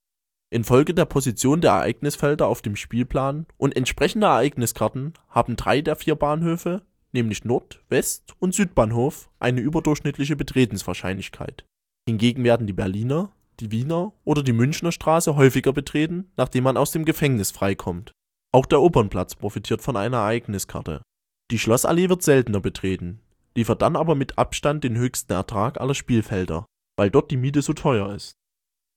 Infolge 0.50 0.94
der 0.94 1.04
Position 1.04 1.60
der 1.60 1.72
Ereignisfelder 1.72 2.46
auf 2.46 2.62
dem 2.62 2.74
Spielplan 2.74 3.46
und 3.58 3.76
entsprechender 3.76 4.28
Ereigniskarten 4.28 5.12
haben 5.28 5.56
drei 5.56 5.82
der 5.82 5.94
vier 5.94 6.14
Bahnhöfe, 6.14 6.82
nämlich 7.12 7.44
Nord-, 7.44 7.82
West- 7.90 8.34
und 8.38 8.54
Südbahnhof, 8.54 9.28
eine 9.40 9.60
überdurchschnittliche 9.60 10.36
Betretenswahrscheinlichkeit. 10.36 11.66
Hingegen 12.08 12.44
werden 12.44 12.66
die 12.66 12.72
Berliner, 12.72 13.30
die 13.60 13.70
Wiener 13.70 14.14
oder 14.24 14.42
die 14.42 14.54
Münchner 14.54 14.90
Straße 14.90 15.36
häufiger 15.36 15.74
betreten, 15.74 16.30
nachdem 16.38 16.64
man 16.64 16.78
aus 16.78 16.92
dem 16.92 17.04
Gefängnis 17.04 17.50
freikommt. 17.50 18.12
Auch 18.50 18.64
der 18.64 18.80
Opernplatz 18.80 19.34
profitiert 19.34 19.82
von 19.82 19.98
einer 19.98 20.18
Ereigniskarte. 20.18 21.02
Die 21.50 21.58
Schlossallee 21.58 22.08
wird 22.08 22.22
seltener 22.22 22.60
betreten, 22.60 23.20
liefert 23.54 23.82
dann 23.82 23.96
aber 23.96 24.14
mit 24.14 24.38
Abstand 24.38 24.82
den 24.82 24.96
höchsten 24.96 25.32
Ertrag 25.34 25.78
aller 25.78 25.94
Spielfelder, 25.94 26.64
weil 26.96 27.10
dort 27.10 27.30
die 27.30 27.36
Miete 27.36 27.60
so 27.60 27.74
teuer 27.74 28.14
ist 28.14 28.37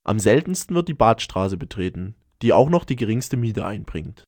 am 0.03 0.17
seltensten 0.17 0.75
wird 0.75 0.87
die 0.87 0.95
Badstraße 0.95 1.57
betreten, 1.57 2.15
die 2.41 2.53
auch 2.53 2.69
noch 2.69 2.85
die 2.85 2.95
geringste 2.95 3.37
Miete 3.37 3.65
einbringt. 3.65 4.23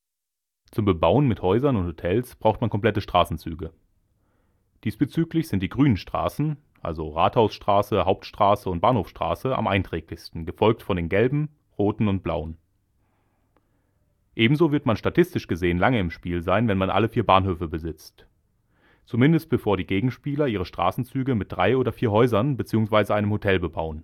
Zum 0.70 0.86
Bebauen 0.86 1.28
mit 1.28 1.42
Häusern 1.42 1.76
und 1.76 1.88
Hotels 1.88 2.36
braucht 2.36 2.62
man 2.62 2.70
komplette 2.70 3.02
Straßenzüge. 3.02 3.72
Diesbezüglich 4.84 5.48
sind 5.48 5.64
die 5.64 5.70
grünen 5.70 5.98
Straßen, 5.98 6.58
also 6.82 7.10
Rathausstraße, 7.10 8.06
Hauptstraße 8.06 8.70
und 8.70 8.82
Bahnhofstraße, 8.82 9.58
am 9.58 9.68
einträglichsten, 9.68 10.46
gefolgt 10.46 10.84
von 10.84 10.96
den 10.96 11.10
gelben, 11.10 11.50
roten 11.78 12.08
und 12.08 12.22
blauen. 12.22 12.58
Ebenso 14.36 14.72
wird 14.72 14.86
man 14.86 14.98
statistisch 14.98 15.48
gesehen 15.48 15.80
lange 15.80 16.00
im 16.00 16.12
Spiel 16.12 16.44
sein, 16.44 16.68
wenn 16.68 16.78
man 16.78 16.92
alle 16.92 17.10
vier 17.10 17.26
Bahnhöfe 17.26 17.68
besitzt. 17.68 18.28
Zumindest 19.06 19.50
bevor 19.50 19.78
die 19.78 19.88
Gegenspieler 19.88 20.48
ihre 20.48 20.66
Straßenzüge 20.66 21.34
mit 21.34 21.52
drei 21.52 21.78
oder 21.78 21.94
vier 21.94 22.12
Häusern 22.12 22.58
bzw. 22.58 23.14
einem 23.14 23.32
Hotel 23.32 23.60
bebauen 23.60 24.04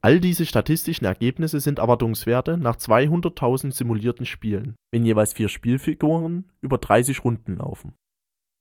All 0.00 0.20
diese 0.20 0.46
statistischen 0.46 1.06
Ergebnisse 1.06 1.58
sind 1.58 1.80
Erwartungswerte 1.80 2.56
nach 2.56 2.76
200.000 2.76 3.72
simulierten 3.72 4.26
Spielen, 4.26 4.76
wenn 4.92 5.04
jeweils 5.04 5.32
vier 5.32 5.48
Spielfiguren 5.48 6.50
über 6.60 6.78
30 6.78 7.24
Runden 7.24 7.56
laufen. 7.56 7.94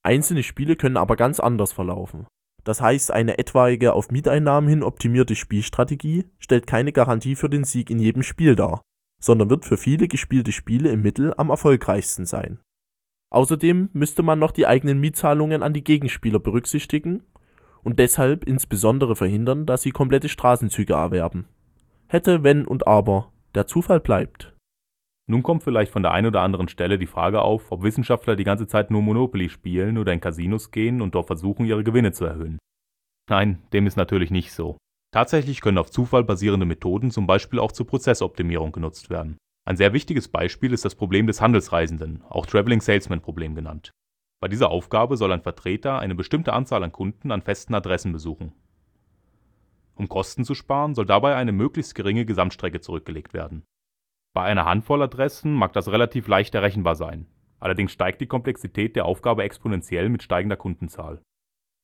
Einzelne 0.03 0.41
Spiele 0.41 0.75
können 0.75 0.97
aber 0.97 1.15
ganz 1.15 1.39
anders 1.39 1.73
verlaufen. 1.73 2.25
Das 2.63 2.81
heißt, 2.81 3.11
eine 3.11 3.37
etwaige 3.37 3.93
auf 3.93 4.09
Mieteinnahmen 4.09 4.69
hin 4.69 4.83
optimierte 4.83 5.35
Spielstrategie 5.35 6.25
stellt 6.39 6.65
keine 6.65 6.91
Garantie 6.91 7.35
für 7.35 7.49
den 7.49 7.63
Sieg 7.63 7.89
in 7.89 7.99
jedem 7.99 8.23
Spiel 8.23 8.55
dar, 8.55 8.81
sondern 9.21 9.49
wird 9.49 9.65
für 9.65 9.77
viele 9.77 10.07
gespielte 10.07 10.51
Spiele 10.51 10.89
im 10.89 11.01
Mittel 11.01 11.33
am 11.37 11.49
erfolgreichsten 11.49 12.25
sein 12.25 12.59
Außerdem 13.29 13.89
müsste 13.93 14.23
man 14.23 14.39
noch 14.39 14.51
die 14.51 14.67
eigenen 14.67 14.99
Mietzahlungen 14.99 15.61
an 15.61 15.73
die 15.73 15.83
Gegenspieler 15.83 16.39
berücksichtigen 16.39 17.23
und 17.83 17.99
deshalb 17.99 18.43
insbesondere 18.45 19.15
verhindern, 19.15 19.65
dass 19.65 19.81
sie 19.81 19.91
komplette 19.91 20.29
Straßenzüge 20.29 20.93
erwerben. 20.93 21.47
Hätte, 22.07 22.43
wenn 22.43 22.65
und 22.65 22.87
aber, 22.87 23.31
der 23.55 23.67
Zufall 23.67 23.99
bleibt. 23.99 24.53
Nun 25.29 25.43
kommt 25.43 25.63
vielleicht 25.63 25.91
von 25.91 26.03
der 26.03 26.11
einen 26.11 26.27
oder 26.27 26.41
anderen 26.41 26.69
Stelle 26.69 26.97
die 26.97 27.05
Frage 27.05 27.41
auf, 27.41 27.71
ob 27.71 27.83
Wissenschaftler 27.83 28.37
die 28.37 28.45
ganze 28.45 28.65
Zeit 28.65 28.91
nur 28.91 29.01
Monopoly 29.01 29.49
spielen 29.49 29.97
oder 29.97 30.13
in 30.13 30.21
Casinos 30.21 30.71
gehen 30.71 31.01
und 31.01 31.15
dort 31.15 31.27
versuchen, 31.27 31.65
ihre 31.65 31.83
Gewinne 31.83 32.13
zu 32.13 32.23
erhöhen. 32.23 32.59
Nein, 33.29 33.61
dem 33.73 33.87
ist 33.87 33.97
natürlich 33.97 34.31
nicht 34.31 34.53
so. 34.53 34.77
Tatsächlich 35.13 35.59
können 35.59 35.77
auf 35.77 35.91
Zufall 35.91 36.23
basierende 36.23 36.65
Methoden 36.65 37.11
zum 37.11 37.27
Beispiel 37.27 37.59
auch 37.59 37.73
zur 37.73 37.87
Prozessoptimierung 37.87 38.71
genutzt 38.71 39.09
werden. 39.09 39.37
Ein 39.65 39.75
sehr 39.75 39.91
wichtiges 39.91 40.29
Beispiel 40.29 40.71
ist 40.71 40.85
das 40.85 40.95
Problem 40.95 41.27
des 41.27 41.41
Handelsreisenden, 41.41 42.23
auch 42.29 42.45
Traveling 42.45 42.79
Salesman 42.79 43.19
Problem 43.19 43.53
genannt. 43.53 43.91
Bei 44.39 44.47
dieser 44.47 44.69
Aufgabe 44.69 45.17
soll 45.17 45.31
ein 45.31 45.41
Vertreter 45.41 45.99
eine 45.99 46.13
bestimmte 46.13 46.53
Anzahl 46.53 46.83
an 46.83 46.91
Kunden 46.91 47.31
an 47.31 47.41
festen 47.41 47.73
Adressen 47.73 48.11
besuchen. 48.11 48.53
Um 49.95 50.07
Kosten 50.07 50.43
zu 50.43 50.53
sparen, 50.53 50.93
soll 50.93 51.07
dabei 51.07 51.35
eine 51.35 51.51
möglichst 51.51 51.95
geringe 51.95 52.25
Gesamtstrecke 52.25 52.79
zurückgelegt 52.79 53.33
werden. 53.33 53.63
Bei 54.35 54.43
einer 54.43 54.65
Handvoll 54.65 55.01
Adressen 55.01 55.53
mag 55.53 55.73
das 55.73 55.87
relativ 55.87 56.27
leicht 56.27 56.53
errechenbar 56.53 56.95
sein. 56.95 57.25
Allerdings 57.59 57.91
steigt 57.91 58.21
die 58.21 58.27
Komplexität 58.27 58.95
der 58.95 59.05
Aufgabe 59.05 59.41
exponentiell 59.41 60.09
mit 60.09 60.21
steigender 60.21 60.57
Kundenzahl. 60.57 61.21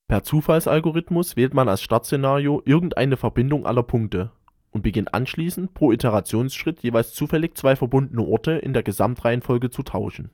Per 0.07 0.21
Zufallsalgorithmus 0.21 1.35
wählt 1.35 1.55
man 1.55 1.67
als 1.67 1.81
Startszenario 1.81 2.61
irgendeine 2.65 3.17
Verbindung 3.17 3.65
aller 3.65 3.81
Punkte 3.81 4.31
und 4.69 4.83
beginnt 4.83 5.15
anschließend 5.15 5.73
pro 5.73 5.91
Iterationsschritt 5.91 6.81
jeweils 6.81 7.13
zufällig 7.13 7.57
zwei 7.57 7.75
verbundene 7.75 8.21
Orte 8.21 8.51
in 8.51 8.73
der 8.73 8.83
Gesamtreihenfolge 8.83 9.71
zu 9.71 9.81
tauschen. 9.81 10.29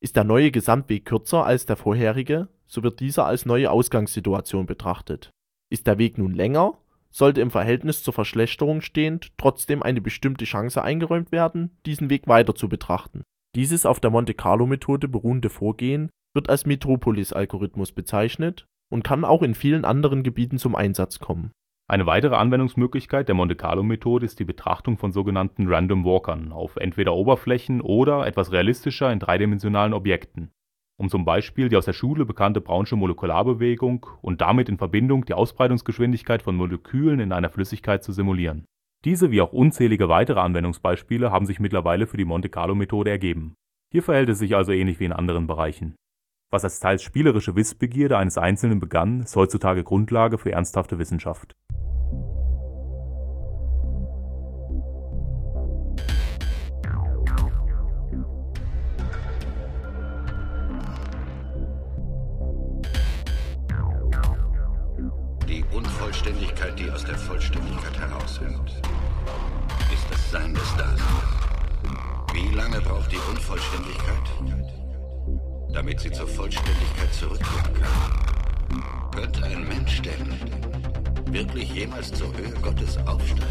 Ist 0.00 0.16
der 0.16 0.24
neue 0.24 0.50
Gesamtweg 0.50 1.04
kürzer 1.04 1.44
als 1.44 1.66
der 1.66 1.76
vorherige, 1.76 2.48
so 2.66 2.82
wird 2.82 3.00
dieser 3.00 3.26
als 3.26 3.46
neue 3.46 3.70
Ausgangssituation 3.70 4.66
betrachtet. 4.66 5.30
Ist 5.70 5.86
der 5.86 5.98
Weg 5.98 6.18
nun 6.18 6.34
länger, 6.34 6.78
sollte 7.10 7.40
im 7.40 7.50
Verhältnis 7.50 8.02
zur 8.02 8.14
Verschlechterung 8.14 8.80
stehend 8.80 9.32
trotzdem 9.38 9.82
eine 9.82 10.00
bestimmte 10.00 10.44
Chance 10.44 10.82
eingeräumt 10.82 11.32
werden, 11.32 11.76
diesen 11.86 12.10
Weg 12.10 12.28
weiter 12.28 12.54
zu 12.54 12.68
betrachten. 12.68 13.22
Dieses 13.54 13.86
auf 13.86 13.98
der 13.98 14.10
Monte-Carlo-Methode 14.10 15.08
beruhende 15.08 15.50
Vorgehen 15.50 16.10
wird 16.34 16.48
als 16.50 16.66
Metropolis-Algorithmus 16.66 17.92
bezeichnet 17.92 18.66
und 18.90 19.02
kann 19.02 19.24
auch 19.24 19.42
in 19.42 19.54
vielen 19.54 19.84
anderen 19.84 20.22
Gebieten 20.22 20.58
zum 20.58 20.74
Einsatz 20.74 21.18
kommen. 21.18 21.50
Eine 21.90 22.06
weitere 22.06 22.36
Anwendungsmöglichkeit 22.36 23.28
der 23.28 23.34
Monte-Carlo-Methode 23.34 24.26
ist 24.26 24.38
die 24.38 24.44
Betrachtung 24.44 24.98
von 24.98 25.10
sogenannten 25.10 25.68
Random 25.68 26.04
Walkern 26.04 26.52
auf 26.52 26.76
entweder 26.76 27.14
Oberflächen 27.14 27.80
oder, 27.80 28.26
etwas 28.26 28.52
realistischer, 28.52 29.10
in 29.10 29.20
dreidimensionalen 29.20 29.94
Objekten 29.94 30.52
um 30.98 31.08
zum 31.08 31.24
Beispiel 31.24 31.68
die 31.68 31.76
aus 31.76 31.84
der 31.84 31.92
Schule 31.92 32.26
bekannte 32.26 32.60
brownsche 32.60 32.96
Molekularbewegung 32.96 34.06
und 34.20 34.40
damit 34.40 34.68
in 34.68 34.78
Verbindung 34.78 35.24
die 35.24 35.32
Ausbreitungsgeschwindigkeit 35.32 36.42
von 36.42 36.56
Molekülen 36.56 37.20
in 37.20 37.32
einer 37.32 37.50
Flüssigkeit 37.50 38.02
zu 38.02 38.12
simulieren. 38.12 38.66
Diese 39.04 39.30
wie 39.30 39.40
auch 39.40 39.52
unzählige 39.52 40.08
weitere 40.08 40.40
Anwendungsbeispiele 40.40 41.30
haben 41.30 41.46
sich 41.46 41.60
mittlerweile 41.60 42.08
für 42.08 42.16
die 42.16 42.24
Monte-Carlo-Methode 42.24 43.10
ergeben. 43.10 43.54
Hier 43.92 44.02
verhält 44.02 44.28
es 44.28 44.40
sich 44.40 44.56
also 44.56 44.72
ähnlich 44.72 44.98
wie 44.98 45.04
in 45.04 45.12
anderen 45.12 45.46
Bereichen. 45.46 45.94
Was 46.50 46.64
als 46.64 46.80
teils 46.80 47.02
spielerische 47.02 47.54
Wissbegierde 47.54 48.18
eines 48.18 48.36
Einzelnen 48.36 48.80
begann, 48.80 49.20
ist 49.20 49.36
heutzutage 49.36 49.84
Grundlage 49.84 50.36
für 50.36 50.50
ernsthafte 50.50 50.98
Wissenschaft 50.98 51.54
Unvollständigkeit, 66.18 66.76
die 66.76 66.90
aus 66.90 67.04
der 67.04 67.16
Vollständigkeit 67.16 67.96
herauswirkt, 67.96 68.70
ist 69.92 70.10
das 70.10 70.30
Sein 70.32 70.52
des 70.52 70.76
Daseins. 70.76 71.00
Wie 72.32 72.52
lange 72.56 72.80
braucht 72.80 73.12
die 73.12 73.20
Unvollständigkeit, 73.30 74.24
damit 75.72 76.00
sie 76.00 76.10
zur 76.10 76.26
Vollständigkeit 76.26 77.14
zurückkehren 77.14 77.72
kann? 77.72 79.10
Könnte 79.12 79.44
ein 79.44 79.68
Mensch 79.68 80.02
denn 80.02 81.32
wirklich 81.32 81.72
jemals 81.72 82.12
zur 82.12 82.36
Höhe 82.36 82.50
Gottes 82.62 82.98
aufsteigen? 83.06 83.46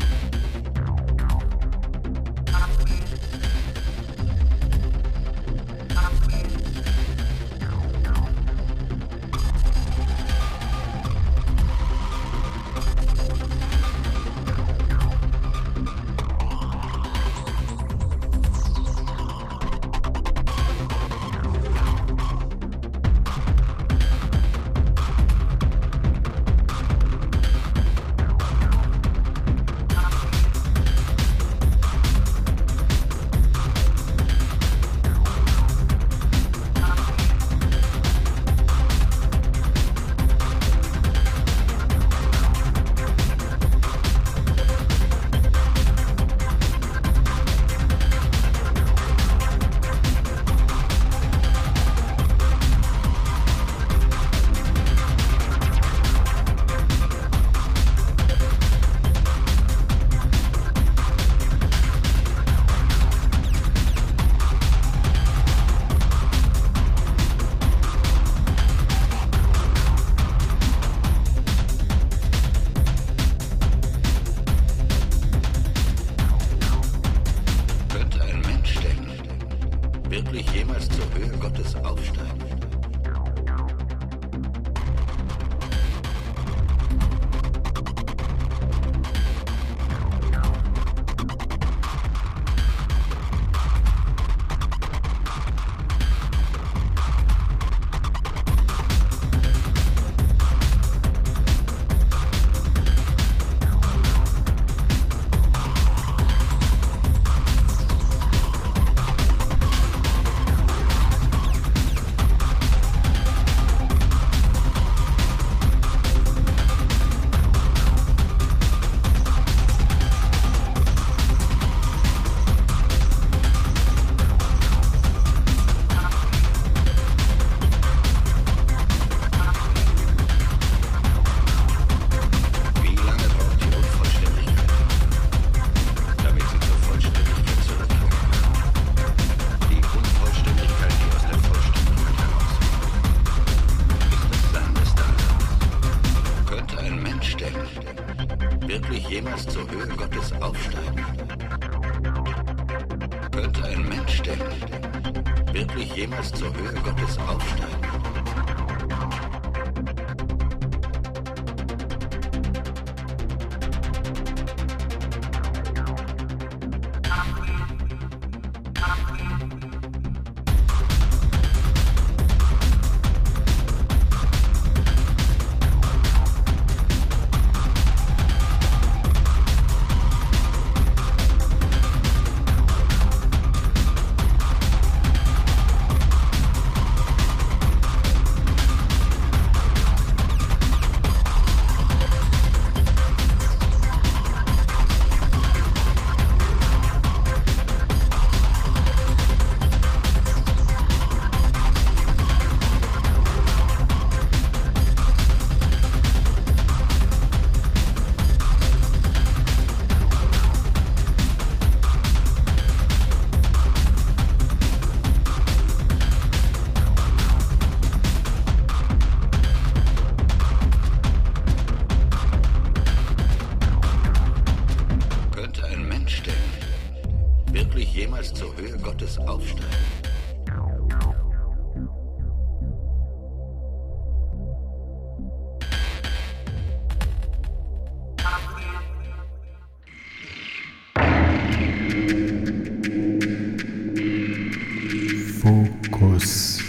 Fokus. 245.47 246.61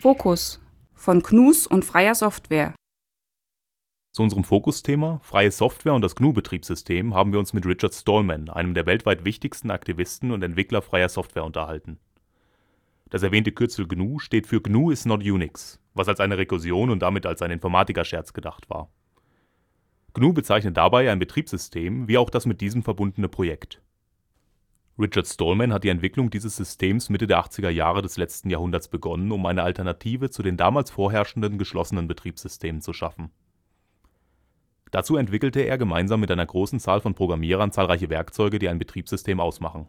Fokus 0.00 0.60
von 0.94 1.20
Knus 1.20 1.66
und 1.66 1.84
freier 1.84 2.14
Software. 2.14 2.76
Zu 4.12 4.22
unserem 4.22 4.44
Fokusthema 4.44 5.18
Freie 5.24 5.50
Software 5.50 5.94
und 5.94 6.02
das 6.02 6.14
GNU-Betriebssystem 6.14 7.12
haben 7.12 7.32
wir 7.32 7.40
uns 7.40 7.52
mit 7.54 7.66
Richard 7.66 7.92
Stallman, 7.92 8.48
einem 8.50 8.74
der 8.74 8.86
weltweit 8.86 9.24
wichtigsten 9.24 9.72
Aktivisten 9.72 10.30
und 10.30 10.44
Entwickler 10.44 10.80
freier 10.80 11.08
Software, 11.08 11.44
unterhalten. 11.44 11.98
Das 13.10 13.24
erwähnte 13.24 13.50
Kürzel 13.50 13.88
GNU 13.88 14.20
steht 14.20 14.46
für 14.46 14.60
GNU 14.60 14.92
is 14.92 15.06
not 15.06 15.24
Unix, 15.24 15.80
was 15.94 16.06
als 16.06 16.20
eine 16.20 16.38
Rekursion 16.38 16.90
und 16.90 17.00
damit 17.00 17.26
als 17.26 17.42
ein 17.42 17.50
Informatiker-Scherz 17.50 18.32
gedacht 18.32 18.70
war. 18.70 18.92
GNU 20.14 20.32
bezeichnet 20.32 20.76
dabei 20.76 21.10
ein 21.10 21.18
Betriebssystem 21.18 22.06
wie 22.06 22.16
auch 22.16 22.30
das 22.30 22.46
mit 22.46 22.60
diesem 22.60 22.84
verbundene 22.84 23.28
Projekt. 23.28 23.82
Richard 24.98 25.26
Stallman 25.26 25.74
hat 25.74 25.84
die 25.84 25.90
Entwicklung 25.90 26.30
dieses 26.30 26.56
Systems 26.56 27.10
Mitte 27.10 27.26
der 27.26 27.40
80er 27.40 27.68
Jahre 27.68 28.00
des 28.00 28.16
letzten 28.16 28.48
Jahrhunderts 28.48 28.88
begonnen, 28.88 29.30
um 29.30 29.44
eine 29.44 29.62
Alternative 29.62 30.30
zu 30.30 30.42
den 30.42 30.56
damals 30.56 30.90
vorherrschenden 30.90 31.58
geschlossenen 31.58 32.08
Betriebssystemen 32.08 32.80
zu 32.80 32.94
schaffen. 32.94 33.30
Dazu 34.90 35.16
entwickelte 35.16 35.60
er 35.60 35.76
gemeinsam 35.76 36.20
mit 36.20 36.30
einer 36.30 36.46
großen 36.46 36.80
Zahl 36.80 37.02
von 37.02 37.14
Programmierern 37.14 37.72
zahlreiche 37.72 38.08
Werkzeuge, 38.08 38.58
die 38.58 38.70
ein 38.70 38.78
Betriebssystem 38.78 39.38
ausmachen. 39.38 39.88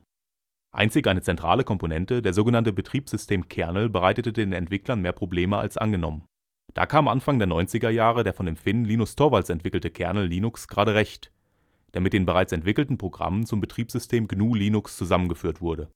Einzig 0.73 1.07
eine 1.07 1.21
zentrale 1.21 1.63
Komponente, 1.63 2.21
der 2.21 2.33
sogenannte 2.33 2.73
Betriebssystem-Kernel, 2.73 3.87
bereitete 3.89 4.33
den 4.33 4.51
Entwicklern 4.51 5.01
mehr 5.01 5.13
Probleme 5.13 5.57
als 5.57 5.77
angenommen. 5.77 6.25
Da 6.73 6.85
kam 6.85 7.07
Anfang 7.07 7.39
der 7.39 7.47
90er 7.47 7.89
Jahre 7.89 8.25
der 8.25 8.33
von 8.33 8.45
dem 8.45 8.57
Finn 8.57 8.83
Linus 8.83 9.15
Torvalds 9.15 9.49
entwickelte 9.49 9.89
Kernel 9.89 10.27
Linux 10.27 10.67
gerade 10.67 10.95
recht, 10.95 11.31
der 11.97 12.01
mit 12.03 12.13
den 12.13 12.27
bereits 12.27 12.51
entwickelten 12.51 12.99
Programmen 12.99 13.47
zum 13.47 13.59
Betriebssystem 13.59 14.27
GNU 14.27 14.53
Linux 14.53 14.97
zusammengeführt 14.97 15.61
wurde. 15.61 15.89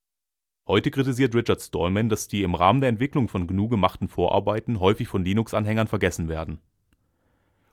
Heute 0.68 0.90
kritisiert 0.90 1.36
Richard 1.36 1.62
Stallman, 1.62 2.10
dass 2.10 2.28
die 2.28 2.42
im 2.42 2.56
Rahmen 2.56 2.82
der 2.82 2.90
Entwicklung 2.90 3.28
von 3.28 3.46
GNU 3.46 3.70
gemachten 3.70 4.08
Vorarbeiten 4.08 4.80
häufig 4.80 5.08
von 5.08 5.24
Linux-Anhängern 5.24 5.86
vergessen 5.86 6.28
werden. 6.28 6.58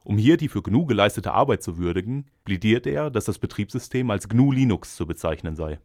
Um 0.04 0.18
hier 0.18 0.36
die 0.36 0.48
für 0.48 0.60
GNU 0.60 0.84
geleistete 0.84 1.32
Arbeit 1.32 1.62
zu 1.62 1.78
würdigen, 1.78 2.26
plädiert 2.44 2.86
er, 2.86 3.08
dass 3.08 3.24
das 3.24 3.38
Betriebssystem 3.38 4.10
als 4.10 4.28
GNU 4.28 4.52
Linux 4.52 4.94
zu 4.94 5.06
bezeichnen 5.06 5.56
sei. 5.56 5.80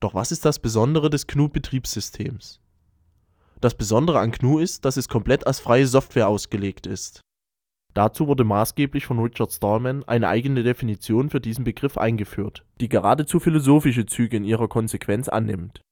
Doch 0.00 0.12
was 0.12 0.32
ist 0.32 0.44
das 0.44 0.58
Besondere 0.58 1.08
des 1.08 1.26
GNU-Betriebssystems? 1.28 2.60
Das 3.62 3.74
Besondere 3.74 4.18
an 4.18 4.32
GNU 4.32 4.58
ist, 4.58 4.84
dass 4.84 4.98
es 4.98 5.08
komplett 5.08 5.46
als 5.46 5.60
freie 5.60 5.86
Software 5.86 6.28
ausgelegt 6.28 6.86
ist. 6.86 7.22
Dazu 7.94 8.26
wurde 8.26 8.44
maßgeblich 8.44 9.04
von 9.04 9.18
Richard 9.18 9.52
Stallman 9.52 10.02
eine 10.04 10.28
eigene 10.28 10.62
Definition 10.62 11.28
für 11.28 11.40
diesen 11.40 11.64
Begriff 11.64 11.98
eingeführt, 11.98 12.64
die 12.80 12.88
geradezu 12.88 13.38
philosophische 13.38 14.06
Züge 14.06 14.38
in 14.38 14.44
ihrer 14.44 14.68
Konsequenz 14.68 15.28
annimmt. 15.28 15.82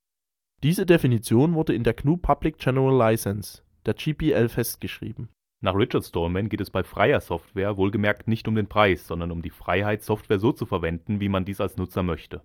Diese 0.62 0.86
Definition 0.86 1.54
wurde 1.54 1.74
in 1.74 1.84
der 1.84 1.94
GNU 1.94 2.16
Public 2.16 2.58
General 2.58 2.96
License, 2.96 3.62
der 3.86 3.94
GPL, 3.94 4.48
festgeschrieben. 4.48 5.28
Nach 5.62 5.74
Richard 5.74 6.04
Stallman 6.04 6.48
geht 6.48 6.62
es 6.62 6.70
bei 6.70 6.82
freier 6.82 7.20
Software 7.20 7.76
wohlgemerkt 7.76 8.28
nicht 8.28 8.48
um 8.48 8.54
den 8.54 8.66
Preis, 8.66 9.06
sondern 9.06 9.30
um 9.30 9.42
die 9.42 9.50
Freiheit, 9.50 10.02
Software 10.02 10.38
so 10.38 10.52
zu 10.52 10.64
verwenden, 10.64 11.20
wie 11.20 11.28
man 11.28 11.44
dies 11.44 11.60
als 11.60 11.76
Nutzer 11.76 12.02
möchte. 12.02 12.40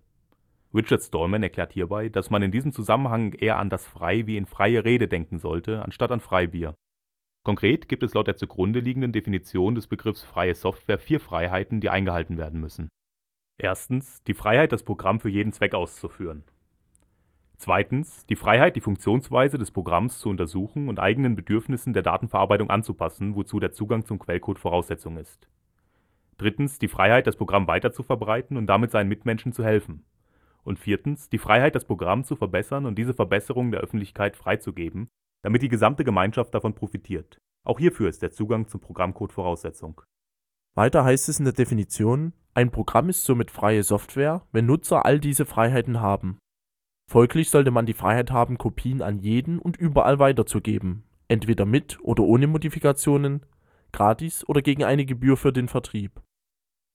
Richard 0.74 1.02
Stallman 1.02 1.44
erklärt 1.44 1.72
hierbei, 1.72 2.10
dass 2.10 2.30
man 2.30 2.42
in 2.42 2.52
diesem 2.52 2.74
Zusammenhang 2.74 3.32
eher 3.32 3.58
an 3.58 3.70
das 3.70 3.86
Frei 3.86 4.28
wie 4.28 4.36
in 4.36 4.46
freie 4.46 4.84
Rede 4.84 5.08
denken 5.08 5.40
sollte, 5.40 5.82
anstatt 5.82 6.12
an 6.12 6.20
Freibier. 6.20 6.76
Konkret 7.46 7.88
gibt 7.88 8.02
es 8.02 8.16
laut 8.16 8.26
der 8.26 8.38
zugrunde 8.38 8.80
liegenden 8.80 9.12
Definition 9.12 9.76
des 9.76 9.86
Begriffs 9.86 10.24
freie 10.24 10.56
Software 10.56 10.98
vier 10.98 11.20
Freiheiten, 11.20 11.80
die 11.80 11.92
eingehalten 11.92 12.40
werden 12.40 12.60
müssen. 12.60 12.90
Erstens 13.60 14.24
die 14.24 14.34
Freiheit, 14.34 14.72
das 14.72 14.82
Programm 14.82 15.20
für 15.20 15.30
jeden 15.30 15.54
Zweck 15.54 15.76
auszuführen. 15.76 16.44
Zweitens 17.58 18.26
die 18.26 18.36
Freiheit, 18.36 18.76
die 18.76 18.82
Funktionsweise 18.82 19.60
des 19.60 19.70
Programms 19.70 20.18
zu 20.18 20.30
untersuchen 20.30 20.90
und 20.90 21.00
eigenen 21.00 21.36
Bedürfnissen 21.36 21.94
der 21.94 22.02
Datenverarbeitung 22.02 22.72
anzupassen, 22.72 23.36
wozu 23.36 23.60
der 23.60 23.72
Zugang 23.72 24.06
zum 24.06 24.18
Quellcode 24.18 24.58
Voraussetzung 24.58 25.18
ist. 25.18 25.48
Drittens 26.40 26.80
die 26.80 26.88
Freiheit, 26.88 27.28
das 27.28 27.38
Programm 27.38 27.68
weiterzuverbreiten 27.68 28.58
und 28.58 28.66
damit 28.66 28.90
seinen 28.90 29.08
Mitmenschen 29.08 29.54
zu 29.54 29.64
helfen. 29.64 30.04
Und 30.64 30.80
viertens 30.80 31.30
die 31.30 31.38
Freiheit, 31.38 31.76
das 31.76 31.86
Programm 31.86 32.24
zu 32.24 32.36
verbessern 32.36 32.88
und 32.88 32.98
diese 32.98 33.14
Verbesserung 33.14 33.70
der 33.70 33.82
Öffentlichkeit 33.82 34.36
freizugeben, 34.36 35.10
damit 35.46 35.62
die 35.62 35.70
gesamte 35.70 36.04
Gemeinschaft 36.04 36.56
davon 36.56 36.74
profitiert. 36.74 37.40
Auch 37.64 37.78
hierfür 37.78 38.10
ist 38.10 38.24
der 38.24 38.32
Zugang 38.32 38.68
zum 38.68 38.82
Programmcode 38.82 39.32
Voraussetzung. 39.32 40.02
Weiter 40.74 41.06
heißt 41.06 41.30
es 41.30 41.38
in 41.38 41.46
der 41.46 41.54
Definition, 41.54 42.34
ein 42.56 42.72
Programm 42.72 43.10
ist 43.10 43.24
somit 43.26 43.52
freie 43.52 43.84
Software, 43.84 44.42
wenn 44.52 44.66
Nutzer 44.66 45.06
all 45.06 45.20
diese 45.20 45.46
Freiheiten 45.46 46.02
haben. 46.02 46.40
Folglich 47.08 47.52
sollte 47.52 47.70
man 47.70 47.86
die 47.86 47.94
Freiheit 47.94 48.32
haben, 48.32 48.58
Kopien 48.58 49.04
an 49.04 49.20
jeden 49.20 49.60
und 49.60 49.78
überall 49.78 50.18
weiterzugeben, 50.18 51.04
entweder 51.28 51.68
mit 51.68 52.00
oder 52.02 52.24
ohne 52.24 52.48
Modifikationen, 52.48 53.46
gratis 53.92 54.50
oder 54.50 54.64
gegen 54.64 54.84
eine 54.84 55.06
Gebühr 55.06 55.38
für 55.38 55.54
den 55.54 55.68
Vertrieb. 55.68 56.24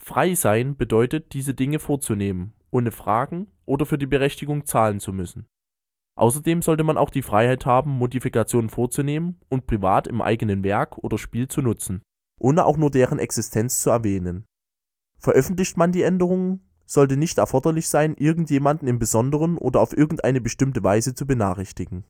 Frei 0.03 0.35
sein 0.35 0.77
bedeutet, 0.77 1.35
diese 1.35 1.55
Dinge 1.55 1.79
vorzunehmen, 1.79 2.55
ohne 2.73 2.91
Fragen 2.91 3.47
oder 3.65 3.87
für 3.87 3.97
die 3.97 4.07
Berechtigung 4.07 4.67
zahlen 4.67 4.99
zu 4.99 5.13
müssen. 5.13 5.47
Außerdem 6.21 6.61
sollte 6.61 6.85
man 6.85 6.99
auch 6.99 7.09
die 7.09 7.23
Freiheit 7.23 7.65
haben, 7.65 7.93
Modifikationen 7.93 8.69
vorzunehmen 8.69 9.41
und 9.49 9.67
privat 9.67 10.07
im 10.07 10.21
eigenen 10.21 10.63
Werk 10.63 10.99
oder 10.99 11.17
Spiel 11.17 11.49
zu 11.49 11.63
nutzen, 11.63 12.03
ohne 12.39 12.67
auch 12.67 12.77
nur 12.77 12.91
deren 12.91 13.19
Existenz 13.19 13.81
zu 13.81 13.89
erwähnen. 13.89 14.45
Veröffentlicht 15.19 15.79
man 15.79 15.93
die 15.93 16.03
Änderungen, 16.03 16.61
sollte 16.85 17.17
nicht 17.17 17.39
erforderlich 17.39 17.89
sein, 17.89 18.17
irgendjemanden 18.19 18.87
im 18.87 18.99
Besonderen 18.99 19.57
oder 19.57 19.81
auf 19.81 19.97
irgendeine 19.97 20.43
bestimmte 20.43 20.85
Weise 20.85 21.15
zu 21.15 21.27
benachrichtigen. 21.27 22.05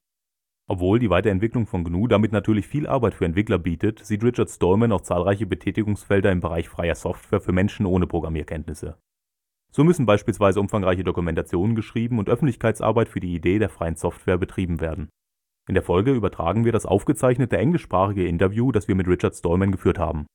Obwohl 0.67 0.99
die 0.99 1.09
Weiterentwicklung 1.09 1.65
von 1.65 1.85
GNU 1.85 2.07
damit 2.07 2.33
natürlich 2.33 2.67
viel 2.67 2.87
Arbeit 2.87 3.13
für 3.13 3.23
Entwickler 3.23 3.59
bietet, 3.59 4.03
sieht 4.03 4.25
Richard 4.25 4.49
Stallman 4.49 4.91
auch 4.91 5.01
zahlreiche 5.01 5.45
Betätigungsfelder 5.45 6.33
im 6.33 6.41
Bereich 6.41 6.67
freier 6.67 6.95
Software 6.95 7.39
für 7.39 7.53
Menschen 7.53 7.85
ohne 7.85 8.07
Programmierkenntnisse. 8.07 8.97
So 9.73 9.85
müssen 9.85 10.05
beispielsweise 10.05 10.59
umfangreiche 10.59 11.03
Dokumentationen 11.03 11.75
geschrieben 11.75 12.19
und 12.19 12.29
Öffentlichkeitsarbeit 12.29 13.07
für 13.07 13.21
die 13.21 13.33
Idee 13.33 13.57
der 13.57 13.69
freien 13.69 13.95
Software 13.95 14.37
betrieben 14.37 14.81
werden. 14.81 15.09
In 15.69 15.75
der 15.75 15.83
Folge 15.83 16.11
übertragen 16.11 16.65
wir 16.65 16.73
das 16.73 16.85
aufgezeichnete 16.85 17.57
englischsprachige 17.57 18.27
Interview, 18.27 18.71
das 18.71 18.87
wir 18.87 18.95
mit 18.95 19.07
Richard 19.07 19.35
Stallman 19.35 19.71
geführt 19.71 19.97
haben. 19.97 20.25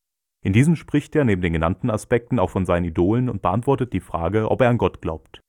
In 0.42 0.52
diesem 0.52 0.76
spricht 0.76 1.14
er 1.16 1.24
neben 1.24 1.42
den 1.42 1.52
genannten 1.52 1.90
Aspekten 1.90 2.38
auch 2.38 2.50
von 2.50 2.64
seinen 2.64 2.84
Idolen 2.84 3.28
und 3.28 3.42
beantwortet 3.42 3.92
die 3.92 4.00
Frage, 4.00 4.50
ob 4.50 4.60
er 4.60 4.70
an 4.70 4.78
Gott 4.78 5.02
glaubt. 5.02 5.40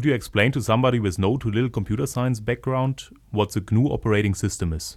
Could 0.00 0.08
you 0.08 0.14
explain 0.14 0.50
to 0.52 0.62
somebody 0.62 0.98
with 0.98 1.18
no 1.18 1.36
to 1.36 1.50
little 1.50 1.68
computer 1.68 2.06
science 2.06 2.40
background 2.40 3.08
what 3.32 3.52
the 3.52 3.60
GNU 3.60 3.88
operating 3.88 4.34
system 4.34 4.72
is? 4.72 4.96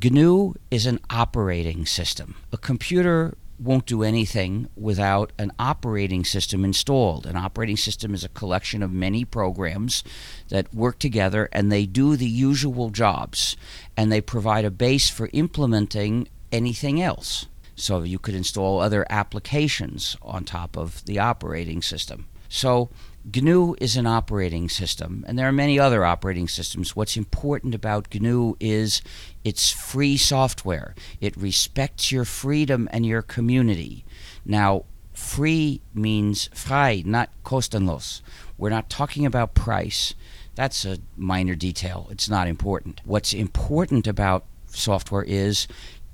GNU 0.00 0.54
is 0.70 0.86
an 0.86 1.00
operating 1.10 1.86
system. 1.86 2.36
A 2.52 2.56
computer 2.56 3.34
won't 3.58 3.84
do 3.84 4.04
anything 4.04 4.68
without 4.76 5.32
an 5.40 5.50
operating 5.58 6.24
system 6.24 6.64
installed. 6.64 7.26
An 7.26 7.34
operating 7.34 7.76
system 7.76 8.14
is 8.14 8.22
a 8.22 8.28
collection 8.28 8.80
of 8.80 8.92
many 8.92 9.24
programs 9.24 10.04
that 10.50 10.72
work 10.72 11.00
together 11.00 11.48
and 11.50 11.72
they 11.72 11.84
do 11.84 12.14
the 12.14 12.28
usual 12.28 12.90
jobs 12.90 13.56
and 13.96 14.12
they 14.12 14.20
provide 14.20 14.64
a 14.64 14.70
base 14.70 15.10
for 15.10 15.30
implementing 15.32 16.28
anything 16.52 17.02
else. 17.02 17.46
So 17.74 18.04
you 18.04 18.20
could 18.20 18.36
install 18.36 18.78
other 18.78 19.04
applications 19.10 20.16
on 20.22 20.44
top 20.44 20.76
of 20.76 21.04
the 21.06 21.18
operating 21.18 21.82
system. 21.82 22.28
So 22.48 22.90
GNU 23.34 23.74
is 23.80 23.96
an 23.96 24.06
operating 24.06 24.68
system, 24.68 25.24
and 25.26 25.36
there 25.36 25.48
are 25.48 25.52
many 25.52 25.80
other 25.80 26.04
operating 26.04 26.46
systems. 26.46 26.94
What's 26.94 27.16
important 27.16 27.74
about 27.74 28.14
GNU 28.14 28.54
is 28.60 29.02
it's 29.42 29.72
free 29.72 30.16
software. 30.16 30.94
It 31.20 31.36
respects 31.36 32.12
your 32.12 32.24
freedom 32.24 32.88
and 32.92 33.04
your 33.04 33.22
community. 33.22 34.04
Now, 34.44 34.84
free 35.12 35.80
means 35.92 36.48
frei, 36.54 37.02
not 37.04 37.30
kostenlos. 37.44 38.20
We're 38.56 38.70
not 38.70 38.88
talking 38.88 39.26
about 39.26 39.54
price. 39.54 40.14
That's 40.54 40.84
a 40.84 40.98
minor 41.16 41.56
detail. 41.56 42.06
It's 42.12 42.28
not 42.28 42.46
important. 42.46 43.00
What's 43.04 43.34
important 43.34 44.06
about 44.06 44.44
software 44.68 45.24
is 45.24 45.66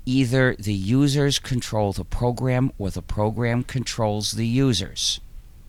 either 0.05 0.55
the 0.57 0.73
users 0.73 1.37
control 1.37 1.93
the 1.93 2.05
program 2.05 2.71
or 2.79 2.89
the 2.89 3.03
program 3.03 3.63
controls 3.63 4.31
the 4.31 4.47
users. 4.47 5.19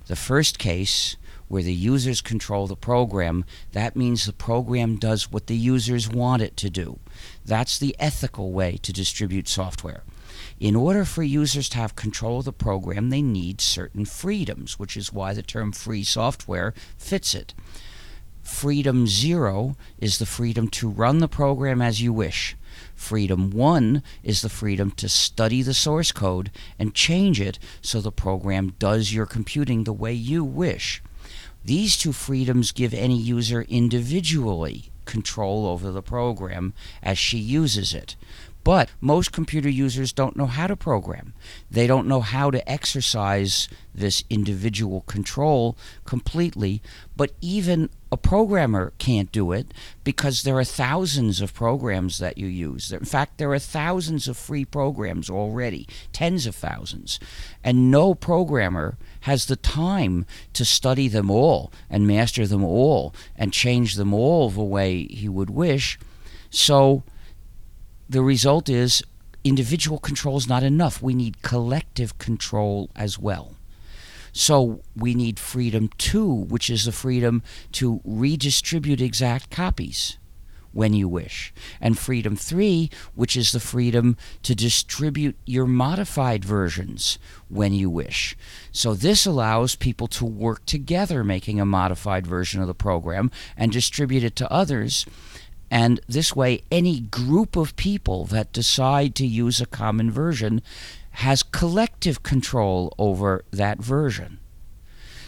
The 0.07 0.17
first 0.17 0.59
case, 0.59 1.17
where 1.49 1.63
the 1.63 1.73
users 1.73 2.21
control 2.21 2.67
the 2.67 2.77
program, 2.77 3.45
that 3.73 3.97
means 3.97 4.25
the 4.25 4.33
program 4.33 4.97
does 4.97 5.31
what 5.31 5.47
the 5.47 5.57
users 5.57 6.09
want 6.09 6.43
it 6.43 6.57
to 6.59 6.71
do. 6.71 6.99
That's 7.45 7.79
the 7.79 7.97
ethical 7.99 8.53
way 8.53 8.79
to 8.83 8.93
distribute 8.93 9.49
software. 9.49 10.03
In 10.61 10.77
order 10.77 11.05
for 11.05 11.23
users 11.23 11.69
to 11.71 11.79
have 11.79 11.97
control 11.97 12.39
of 12.39 12.45
the 12.45 12.53
program, 12.53 13.11
they 13.11 13.23
need 13.23 13.61
certain 13.61 14.05
freedoms, 14.05 14.79
which 14.79 14.97
is 14.97 15.13
why 15.13 15.35
the 15.35 15.43
term 15.43 15.73
free 15.73 16.05
software 16.05 16.75
fits 16.97 17.35
it. 17.35 17.55
Freedom 18.43 19.07
zero 19.07 19.75
is 19.99 20.19
the 20.19 20.27
freedom 20.27 20.69
to 20.69 20.89
run 20.89 21.19
the 21.19 21.29
program 21.29 21.81
as 21.81 22.03
you 22.03 22.13
wish. 22.13 22.57
Freedom 22.95 23.51
1 23.51 24.03
is 24.23 24.43
the 24.43 24.49
freedom 24.49 24.91
to 24.93 25.09
study 25.09 25.63
the 25.63 25.75
source 25.75 26.13
code 26.13 26.51
and 26.79 26.95
change 26.95 27.41
it 27.41 27.59
so 27.81 28.01
the 28.01 28.13
program 28.13 28.75
does 28.79 29.15
your 29.15 29.27
computing 29.27 29.85
the 29.85 29.93
way 29.93 30.13
you 30.13 30.45
wish. 30.45 31.03
These 31.65 31.97
two 31.97 32.13
freedoms 32.13 32.73
give 32.73 32.93
any 32.93 33.17
user 33.17 33.63
individually 33.63 34.91
control 35.05 35.67
over 35.67 35.91
the 35.91 36.03
program 36.03 36.75
as 37.03 37.19
she 37.19 37.39
uses 37.39 37.95
it. 37.95 38.17
But 38.65 38.89
most 38.99 39.31
computer 39.31 39.69
users 39.69 40.11
don't 40.11 40.37
know 40.37 40.47
how 40.47 40.67
to 40.67 40.75
program. 40.75 41.35
They 41.71 41.87
don't 41.87 42.09
know 42.09 42.23
how 42.23 42.51
to 42.51 42.71
exercise 42.71 43.69
this 43.95 44.25
individual 44.31 45.03
control 45.03 45.77
completely. 46.07 46.81
But 47.15 47.33
even 47.43 47.91
a 48.11 48.17
programmer 48.17 48.95
can't 48.97 49.31
do 49.31 49.53
it 49.53 49.75
because 50.03 50.43
there 50.43 50.57
are 50.57 50.65
thousands 50.65 51.43
of 51.43 51.53
programs 51.53 52.19
that 52.19 52.39
you 52.39 52.47
use. 52.47 52.91
In 52.91 53.05
fact, 53.05 53.37
there 53.37 53.53
are 53.53 53.59
thousands 53.59 54.29
of 54.29 54.39
free 54.39 54.65
programs 54.65 55.29
already, 55.29 55.87
tens 56.13 56.47
of 56.47 56.57
thousands. 56.57 57.21
And 57.63 57.91
no 57.91 58.15
programmer 58.15 58.97
has 59.25 59.47
the 59.47 59.57
time 59.57 60.27
to 60.53 60.65
study 60.65 61.09
them 61.09 61.31
all 61.31 61.73
and 61.89 62.07
master 62.07 62.47
them 62.47 62.63
all 62.63 63.15
and 63.37 63.53
change 63.53 63.95
them 63.95 64.13
all 64.13 64.51
the 64.51 64.63
way 64.63 65.07
he 65.07 65.29
would 65.29 65.49
wish. 65.49 65.99
So, 66.51 67.03
the 68.09 68.23
result 68.23 68.69
is 68.69 69.03
individual 69.43 69.99
control 69.99 70.37
is 70.37 70.47
not 70.47 70.63
enough. 70.63 71.01
We 71.01 71.15
need 71.15 71.41
collective 71.41 72.19
control 72.19 72.91
as 72.95 73.19
well. 73.19 73.55
So 74.33 74.83
we 74.95 75.15
need 75.15 75.39
freedom 75.39 75.89
two, 75.97 76.31
which 76.31 76.69
is 76.69 76.85
the 76.85 76.93
freedom 76.93 77.43
to 77.73 78.01
redistribute 78.05 79.01
exact 79.01 79.51
copies 79.51 80.19
when 80.75 80.93
you 80.93 81.09
wish. 81.09 81.55
And 81.81 81.99
freedom 81.99 82.37
three, 82.37 82.91
which 83.15 83.37
is 83.37 83.53
the 83.53 83.61
freedom 83.61 84.17
to 84.43 84.55
distribute 84.55 85.37
your 85.47 85.67
modified 85.67 86.45
versions 86.45 87.19
when 87.49 87.73
you 87.73 87.89
wish. 87.89 88.37
So 88.73 88.93
this 88.93 89.25
allows 89.25 89.77
people 89.77 90.09
to 90.09 90.27
work 90.27 90.67
together 90.67 91.25
making 91.25 91.61
a 91.61 91.65
modified 91.65 92.27
version 92.27 92.61
of 92.61 92.67
the 92.67 92.75
program 92.75 93.31
and 93.57 93.73
distribute 93.73 94.25
it 94.25 94.37
to 94.37 94.53
others. 94.53 95.07
And 95.71 96.01
this 96.07 96.37
way, 96.37 96.63
any 96.71 97.01
group 97.01 97.57
of 97.57 97.77
people 97.77 98.27
that 98.27 98.53
decide 98.53 99.15
to 99.15 99.27
use 99.27 99.61
a 99.61 99.67
common 99.67 100.11
version 100.11 100.61
has 101.19 101.43
collective 101.43 102.23
control 102.23 102.93
over 102.99 103.45
that 103.53 103.79
version. 103.79 104.41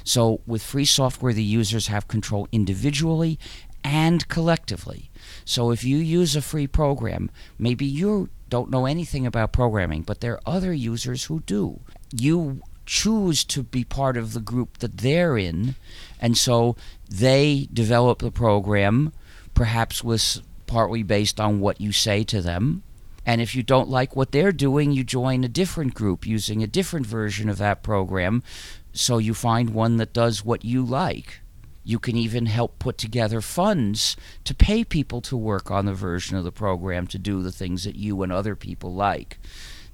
So 0.03 0.41
with 0.47 0.63
free 0.63 0.85
software, 0.85 1.33
the 1.33 1.43
users 1.43 1.89
have 1.89 2.07
control 2.07 2.49
individually 2.53 3.39
and 3.83 4.27
collectively. 4.29 5.11
So 5.47 5.71
if 5.71 5.85
you 5.85 5.97
use 5.97 6.35
a 6.35 6.43
free 6.43 6.67
program, 6.67 7.31
maybe 7.57 7.87
you 7.87 8.29
don't 8.51 8.71
know 8.71 8.85
anything 8.85 9.27
about 9.27 9.53
programming, 9.53 10.03
but 10.03 10.21
there 10.21 10.35
are 10.35 10.57
other 10.57 10.75
users 10.75 11.25
who 11.25 11.41
do. 11.47 11.81
You 12.13 12.61
choose 12.85 13.45
to 13.45 13.63
be 13.63 13.85
part 13.85 14.17
of 14.17 14.33
the 14.33 14.41
group 14.41 14.79
that 14.79 14.99
they're 14.99 15.39
in, 15.39 15.77
and 16.21 16.37
so 16.37 16.77
they 17.09 17.69
develop 17.73 18.19
the 18.19 18.33
program, 18.33 19.13
perhaps 19.55 20.03
with 20.03 20.43
partly 20.67 21.05
based 21.05 21.41
on 21.41 21.61
what 21.61 21.81
you 21.81 21.93
say 21.93 22.25
to 22.25 22.43
them. 22.43 22.83
And 23.25 23.41
if 23.41 23.55
you 23.55 23.63
don't 23.63 23.89
like 23.89 24.17
what 24.17 24.33
they're 24.33 24.53
doing, 24.53 24.91
you 24.91 25.05
join 25.05 25.45
a 25.45 25.49
different 25.49 25.95
group 25.95 26.27
using 26.27 26.61
a 26.61 26.69
different 26.69 27.07
version 27.07 27.49
of 27.49 27.59
that 27.59 27.85
program, 27.85 28.43
so 28.93 29.19
you 29.19 29.33
find 29.33 29.71
one 29.71 29.97
that 29.99 30.13
does 30.13 30.45
what 30.45 30.65
you 30.65 30.85
like. 30.85 31.41
You 31.87 32.01
can 32.01 32.17
even 32.17 32.47
help 32.47 32.81
put 32.81 32.99
together 32.99 33.41
funds 33.41 34.17
to 34.43 34.57
pay 34.57 34.83
people 34.83 35.21
to 35.21 35.37
work 35.37 35.71
on 35.71 35.87
the 35.87 35.95
version 35.95 36.37
of 36.37 36.43
the 36.43 36.51
program 36.51 37.07
to 37.07 37.17
do 37.17 37.45
the 37.45 37.53
things 37.53 37.85
that 37.85 37.95
you 37.95 38.25
and 38.25 38.33
other 38.33 38.57
people 38.57 38.93
like. 38.93 39.39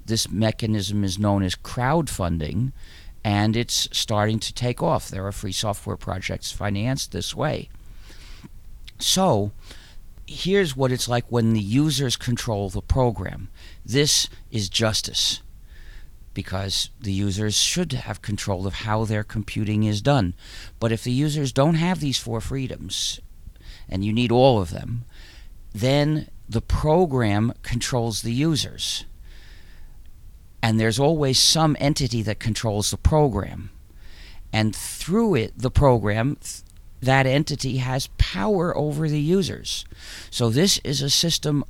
This 0.07 0.31
mechanism 0.31 1.05
is 1.05 1.18
known 1.18 1.42
as 1.42 1.55
crowdfunding, 1.55 2.72
and 3.22 3.55
it's 3.55 3.90
starting 3.92 4.38
to 4.38 4.55
take 4.55 4.83
off. 4.83 5.11
There 5.11 5.26
are 5.26 5.33
free 5.33 5.52
software 5.52 5.98
projects 5.98 6.50
financed 6.50 7.12
this 7.12 7.37
way. 7.37 7.68
So, 8.98 9.52
here's 10.27 10.75
what 10.75 10.92
it's 10.92 11.08
like 11.08 11.27
when 11.29 11.52
the 11.52 11.60
users 11.60 12.16
control 12.16 12.71
the 12.71 12.81
program. 12.81 13.50
This 13.85 14.31
is 14.50 14.71
justice 14.71 15.42
because 16.35 16.90
the 17.00 17.12
users 17.12 17.54
should 17.54 17.92
have 17.92 18.22
control 18.22 18.66
of 18.66 18.74
how 18.74 19.04
their 19.04 19.24
computing 19.24 19.85
is 19.85 20.00
done. 20.00 20.35
But 20.80 20.92
if 20.92 21.04
the 21.04 21.12
users 21.12 21.52
don't 21.52 21.74
have 21.74 22.00
these 22.00 22.18
four 22.18 22.40
freedoms, 22.40 23.20
and 23.88 24.04
you 24.04 24.12
need 24.12 24.33
all 24.33 24.60
of 24.60 24.70
them, 24.70 25.04
then 25.74 26.28
the 26.48 26.62
program 26.62 27.52
controls 27.62 28.22
the 28.22 28.33
users. 28.33 29.04
And 30.62 30.78
there's 30.78 30.98
always 30.98 31.38
some 31.38 31.76
entity 31.80 32.22
that 32.22 32.38
controls 32.38 32.90
the 32.90 32.96
program. 32.96 33.70
And 34.52 34.74
through 34.76 35.35
it, 35.35 35.58
the 35.58 35.70
program, 35.70 36.37
that 37.00 37.26
entity 37.26 37.78
has 37.78 38.08
power 38.18 38.76
over 38.76 39.08
the 39.08 39.20
users. 39.20 39.85
So 40.30 40.50
this 40.50 40.78
is 40.85 41.02
a 41.02 41.10
system 41.10 41.64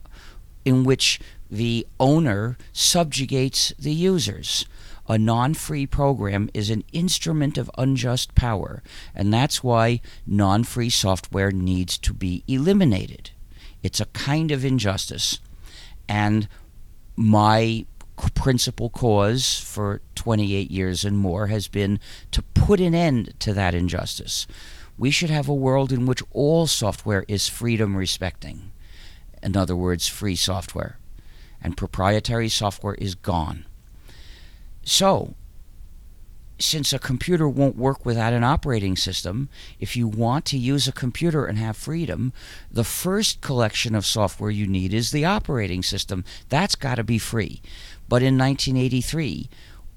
in 0.64 0.84
which 0.84 1.20
the 1.52 1.86
owner 2.00 2.56
subjugates 2.72 3.74
the 3.78 3.92
users. 3.92 4.64
A 5.06 5.18
non 5.18 5.52
free 5.52 5.86
program 5.86 6.48
is 6.54 6.70
an 6.70 6.82
instrument 6.92 7.58
of 7.58 7.70
unjust 7.76 8.34
power, 8.34 8.82
and 9.14 9.32
that's 9.32 9.62
why 9.62 10.00
non 10.26 10.64
free 10.64 10.88
software 10.88 11.50
needs 11.50 11.98
to 11.98 12.14
be 12.14 12.42
eliminated. 12.48 13.30
It's 13.82 14.00
a 14.00 14.06
kind 14.06 14.50
of 14.50 14.64
injustice. 14.64 15.40
And 16.08 16.48
my 17.16 17.84
principal 18.34 18.88
cause 18.88 19.60
for 19.60 20.00
28 20.14 20.70
years 20.70 21.04
and 21.04 21.18
more 21.18 21.48
has 21.48 21.68
been 21.68 22.00
to 22.30 22.42
put 22.54 22.80
an 22.80 22.94
end 22.94 23.34
to 23.40 23.52
that 23.52 23.74
injustice. 23.74 24.46
We 24.96 25.10
should 25.10 25.30
have 25.30 25.48
a 25.48 25.54
world 25.54 25.92
in 25.92 26.06
which 26.06 26.22
all 26.30 26.66
software 26.66 27.26
is 27.28 27.48
freedom 27.48 27.94
respecting. 27.96 28.70
In 29.42 29.54
other 29.54 29.76
words, 29.76 30.08
free 30.08 30.36
software. 30.36 30.98
And 31.62 31.76
proprietary 31.76 32.48
software 32.48 32.94
is 32.94 33.14
gone. 33.14 33.66
So, 34.84 35.34
since 36.58 36.92
a 36.92 36.98
computer 36.98 37.48
won't 37.48 37.76
work 37.76 38.04
without 38.04 38.32
an 38.32 38.44
operating 38.44 38.96
system, 38.96 39.48
if 39.80 39.96
you 39.96 40.06
want 40.06 40.44
to 40.46 40.58
use 40.58 40.86
a 40.86 40.92
computer 40.92 41.44
and 41.44 41.58
have 41.58 41.76
freedom, 41.76 42.32
the 42.70 42.84
first 42.84 43.40
collection 43.40 43.94
of 43.94 44.06
software 44.06 44.50
you 44.50 44.66
need 44.66 44.94
is 44.94 45.10
the 45.10 45.24
operating 45.24 45.82
system. 45.82 46.24
That's 46.48 46.74
got 46.74 46.96
to 46.96 47.04
be 47.04 47.18
free. 47.18 47.62
But 48.08 48.22
in 48.22 48.38
1983, 48.38 49.48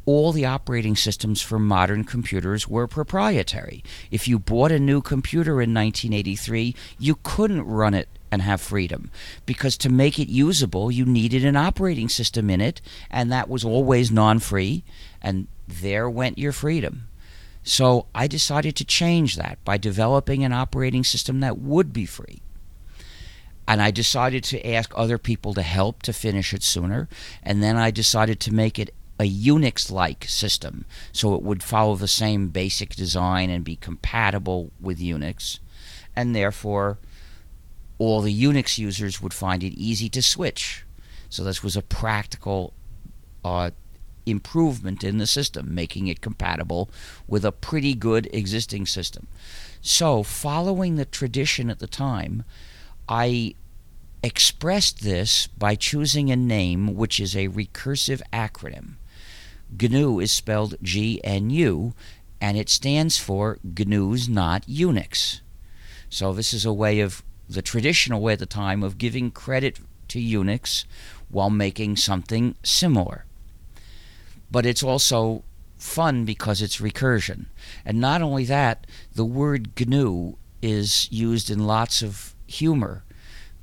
all 0.06 0.32
the 0.32 0.46
operating 0.46 0.96
systems 0.96 1.42
for 1.42 1.60
modern 1.60 2.04
computers 2.04 2.68
were 2.68 2.88
proprietary. 2.88 3.84
If 4.12 4.28
you 4.28 4.38
bought 4.40 4.72
a 4.72 4.80
new 4.80 5.02
computer 5.02 5.54
in 5.54 5.74
1983, 5.74 6.76
you 7.00 7.18
couldn't 7.24 7.64
run 7.64 7.94
it 7.94 8.08
and 8.32 8.42
have 8.42 8.62
freedom 8.62 9.12
because 9.46 9.78
to 9.78 9.90
make 9.90 10.20
it 10.20 10.30
usable, 10.30 10.92
you 10.92 11.06
needed 11.06 11.46
an 11.46 11.56
operating 11.56 12.10
system 12.10 12.50
in 12.50 12.62
it, 12.62 12.82
and 13.10 13.32
that 13.32 13.50
was 13.50 13.64
always 13.64 14.12
non 14.12 14.40
free, 14.40 14.84
and 15.22 15.48
there 15.68 16.10
went 16.10 16.38
your 16.38 16.52
freedom. 16.52 17.08
So 17.64 18.06
I 18.14 18.28
decided 18.28 18.76
to 18.76 18.86
change 18.86 19.36
that 19.38 19.58
by 19.66 19.78
developing 19.78 20.44
an 20.44 20.54
operating 20.54 21.04
system 21.04 21.40
that 21.40 21.58
would 21.58 21.92
be 21.92 22.06
free. 22.06 22.42
And 23.68 23.82
I 23.82 23.90
decided 23.90 24.44
to 24.46 24.68
ask 24.68 24.92
other 24.96 25.18
people 25.18 25.56
to 25.56 25.64
help 25.64 26.04
to 26.04 26.14
finish 26.14 26.54
it 26.54 26.62
sooner. 26.62 27.10
And 27.42 27.64
then 27.64 27.76
I 27.76 27.90
decided 27.90 28.40
to 28.42 28.54
make 28.54 28.78
it 28.78 28.94
a 29.20 29.30
Unix 29.30 29.92
like 29.92 30.26
system. 30.26 30.86
So 31.12 31.36
it 31.36 31.42
would 31.42 31.64
follow 31.64 31.96
the 31.96 32.08
same 32.08 32.50
basic 32.50 32.96
design 32.96 33.50
and 33.50 33.64
be 33.64 33.76
compatible 33.76 34.72
with 34.80 35.00
Unix. 35.00 35.60
And 36.16 36.36
therefore, 36.36 36.98
all 37.98 38.22
the 38.22 38.44
Unix 38.44 38.78
users 38.78 39.22
would 39.22 39.34
find 39.34 39.64
it 39.64 39.74
easy 39.74 40.10
to 40.10 40.22
switch. 40.22 40.86
So 41.30 41.44
this 41.44 41.64
was 41.64 41.76
a 41.76 41.82
practical 41.82 42.74
uh, 43.44 43.72
improvement 44.26 45.04
in 45.04 45.18
the 45.18 45.28
system, 45.28 45.74
making 45.74 46.08
it 46.08 46.22
compatible 46.22 46.90
with 47.28 47.46
a 47.46 47.52
pretty 47.52 47.94
good 47.94 48.28
existing 48.34 48.86
system. 48.86 49.28
So, 49.82 50.24
following 50.24 50.96
the 50.96 51.06
tradition 51.06 51.70
at 51.70 51.80
the 51.80 51.88
time, 51.88 52.44
I 53.08 53.56
expressed 54.24 55.04
this 55.04 55.46
by 55.48 55.76
choosing 55.76 56.32
a 56.32 56.36
name 56.36 56.96
which 56.96 57.20
is 57.20 57.36
a 57.36 57.50
recursive 57.50 58.22
acronym. 58.34 58.96
GNU 59.80 60.20
is 60.20 60.32
spelled 60.32 60.76
G 60.82 61.20
N 61.24 61.50
U, 61.50 61.94
and 62.40 62.58
it 62.58 62.70
stands 62.70 63.18
for 63.18 63.60
GNU's 63.64 64.30
Not 64.30 64.66
Unix. 64.68 65.42
So, 66.10 66.34
this 66.34 66.54
is 66.54 66.66
a 66.66 66.74
way 66.74 67.00
of 67.00 67.24
the 67.50 67.62
traditional 67.62 68.22
way 68.22 68.34
at 68.34 68.40
the 68.40 68.46
time 68.46 68.84
of 68.84 68.98
giving 68.98 69.32
credit 69.32 69.80
to 70.10 70.20
Unix 70.20 70.86
while 71.30 71.50
making 71.50 71.98
something 71.98 72.56
similar. 72.64 73.26
But 74.52 74.66
it's 74.66 74.84
also 74.84 75.44
fun 75.78 76.26
because 76.26 76.62
it's 76.62 76.78
recursion. 76.78 77.46
And 77.84 78.00
not 78.00 78.22
only 78.22 78.46
that, 78.46 78.88
the 79.14 79.26
word 79.26 79.72
GNU 79.80 80.36
is 80.62 81.12
used 81.12 81.50
in 81.50 81.68
lots 81.68 82.02
of 82.02 82.36
humor 82.48 83.04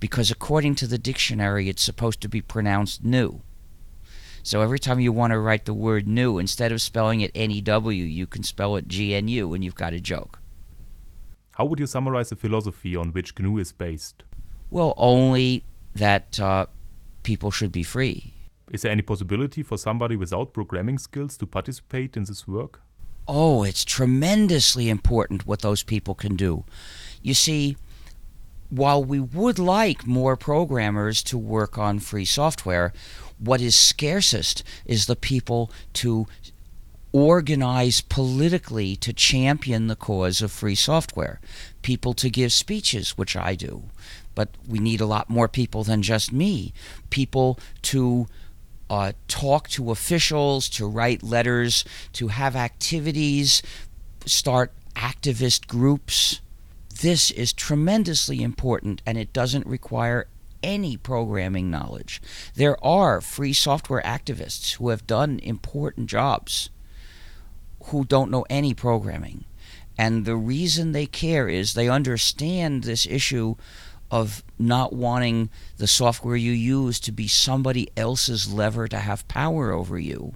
because 0.01 0.31
according 0.31 0.75
to 0.77 0.87
the 0.87 0.99
dictionary, 0.99 1.69
it's 1.69 1.83
supposed 1.83 2.21
to 2.21 2.29
be 2.29 2.41
pronounced 2.41 3.05
new. 3.05 3.41
So 4.43 4.61
every 4.61 4.79
time 4.79 4.99
you 4.99 5.13
want 5.13 5.33
to 5.33 5.39
write 5.39 5.67
the 5.67 5.75
word 5.75 6.09
new, 6.09 6.39
instead 6.39 6.73
of 6.73 6.83
spelling 6.83 7.21
it 7.21 7.31
N 7.35 7.51
E 7.51 7.61
W, 7.61 8.05
you 8.05 8.27
can 8.27 8.43
spell 8.43 8.77
it 8.77 8.89
G 8.89 9.15
N 9.15 9.29
U, 9.29 9.55
and 9.55 9.63
you've 9.65 9.77
got 9.77 9.93
a 9.93 10.01
joke. 10.01 10.41
How 11.53 11.65
would 11.65 11.79
you 11.79 11.87
summarize 11.87 12.31
the 12.31 12.37
philosophy 12.37 12.97
on 12.97 13.13
which 13.13 13.39
GNU 13.39 13.59
is 13.59 13.73
based? 13.73 14.25
Well, 14.71 14.95
only 14.97 15.65
that 15.95 16.41
uh, 16.41 16.67
people 17.23 17.51
should 17.51 17.71
be 17.71 17.83
free. 17.83 18.35
Is 18.73 18.83
there 18.83 18.91
any 18.91 19.03
possibility 19.03 19.63
for 19.63 19.77
somebody 19.77 20.17
without 20.17 20.55
programming 20.55 20.99
skills 20.99 21.37
to 21.37 21.47
participate 21.47 22.17
in 22.17 22.25
this 22.25 22.49
work? 22.49 22.81
Oh, 23.29 23.63
it's 23.63 23.85
tremendously 23.85 24.89
important 24.89 25.47
what 25.47 25.61
those 25.61 25.83
people 25.83 26.15
can 26.15 26.35
do. 26.35 26.65
You 27.23 27.35
see, 27.35 27.77
while 28.71 29.05
we 29.05 29.21
would 29.21 29.59
like 29.59 30.07
more 30.07 30.37
programmers 30.37 31.23
to 31.25 31.37
work 31.37 31.77
on 31.77 31.99
free 31.99 32.25
software, 32.25 32.95
what 33.43 33.61
is 33.61 33.75
scarcest 33.75 34.63
is 34.85 35.07
the 35.07 35.17
people 35.17 35.71
to 35.95 36.27
organize 37.13 38.01
politically 38.01 38.97
to 38.97 39.13
champion 39.13 39.87
the 39.87 39.97
cause 39.97 40.41
of 40.41 40.51
free 40.51 40.75
software, 40.75 41.41
people 41.83 42.15
to 42.15 42.31
give 42.31 42.53
speeches, 42.53 43.19
which 43.19 43.37
I 43.37 43.55
do. 43.55 43.85
But 44.35 44.49
we 44.67 44.79
need 44.79 45.01
a 45.01 45.07
lot 45.07 45.29
more 45.29 45.49
people 45.49 45.85
than 45.85 46.03
just 46.03 46.33
me. 46.33 46.73
People 47.11 47.59
to 47.83 48.29
uh, 48.89 49.13
talk 49.29 49.69
to 49.71 49.91
officials, 49.91 50.69
to 50.71 50.87
write 50.87 51.23
letters, 51.23 51.85
to 52.15 52.29
have 52.29 52.57
activities, 52.57 53.63
start 54.25 54.73
activist 54.95 55.67
groups. 55.67 56.41
This 57.03 57.31
is 57.31 57.53
tremendously 57.53 58.43
important 58.43 59.03
and 59.05 59.19
it 59.19 59.33
doesn't 59.33 59.67
require 59.67 60.29
any 60.63 60.97
programming 60.97 61.71
knowledge. 61.71 62.21
There 62.55 62.83
are 62.85 63.21
free 63.21 63.53
software 63.53 64.03
activists 64.03 64.75
who 64.75 64.89
have 64.89 65.07
done 65.07 65.39
important 65.43 66.09
jobs 66.09 66.71
who 67.87 68.05
don't 68.05 68.31
know 68.31 68.47
any 68.49 68.75
programming. 68.75 69.45
And 69.99 70.25
the 70.25 70.37
reason 70.37 70.93
they 70.93 71.07
care 71.07 71.49
is 71.49 71.75
they 71.75 71.89
understand 71.89 72.85
this 72.85 73.07
issue 73.07 73.57
of 74.11 74.43
not 74.59 74.93
wanting 74.93 75.51
the 75.79 75.87
software 75.87 76.37
you 76.37 76.53
use 76.53 77.01
to 77.01 77.13
be 77.13 77.27
somebody 77.27 77.89
else's 77.97 78.53
lever 78.53 78.87
to 78.89 78.99
have 78.99 79.27
power 79.27 79.73
over 79.73 79.99
you. 79.99 80.35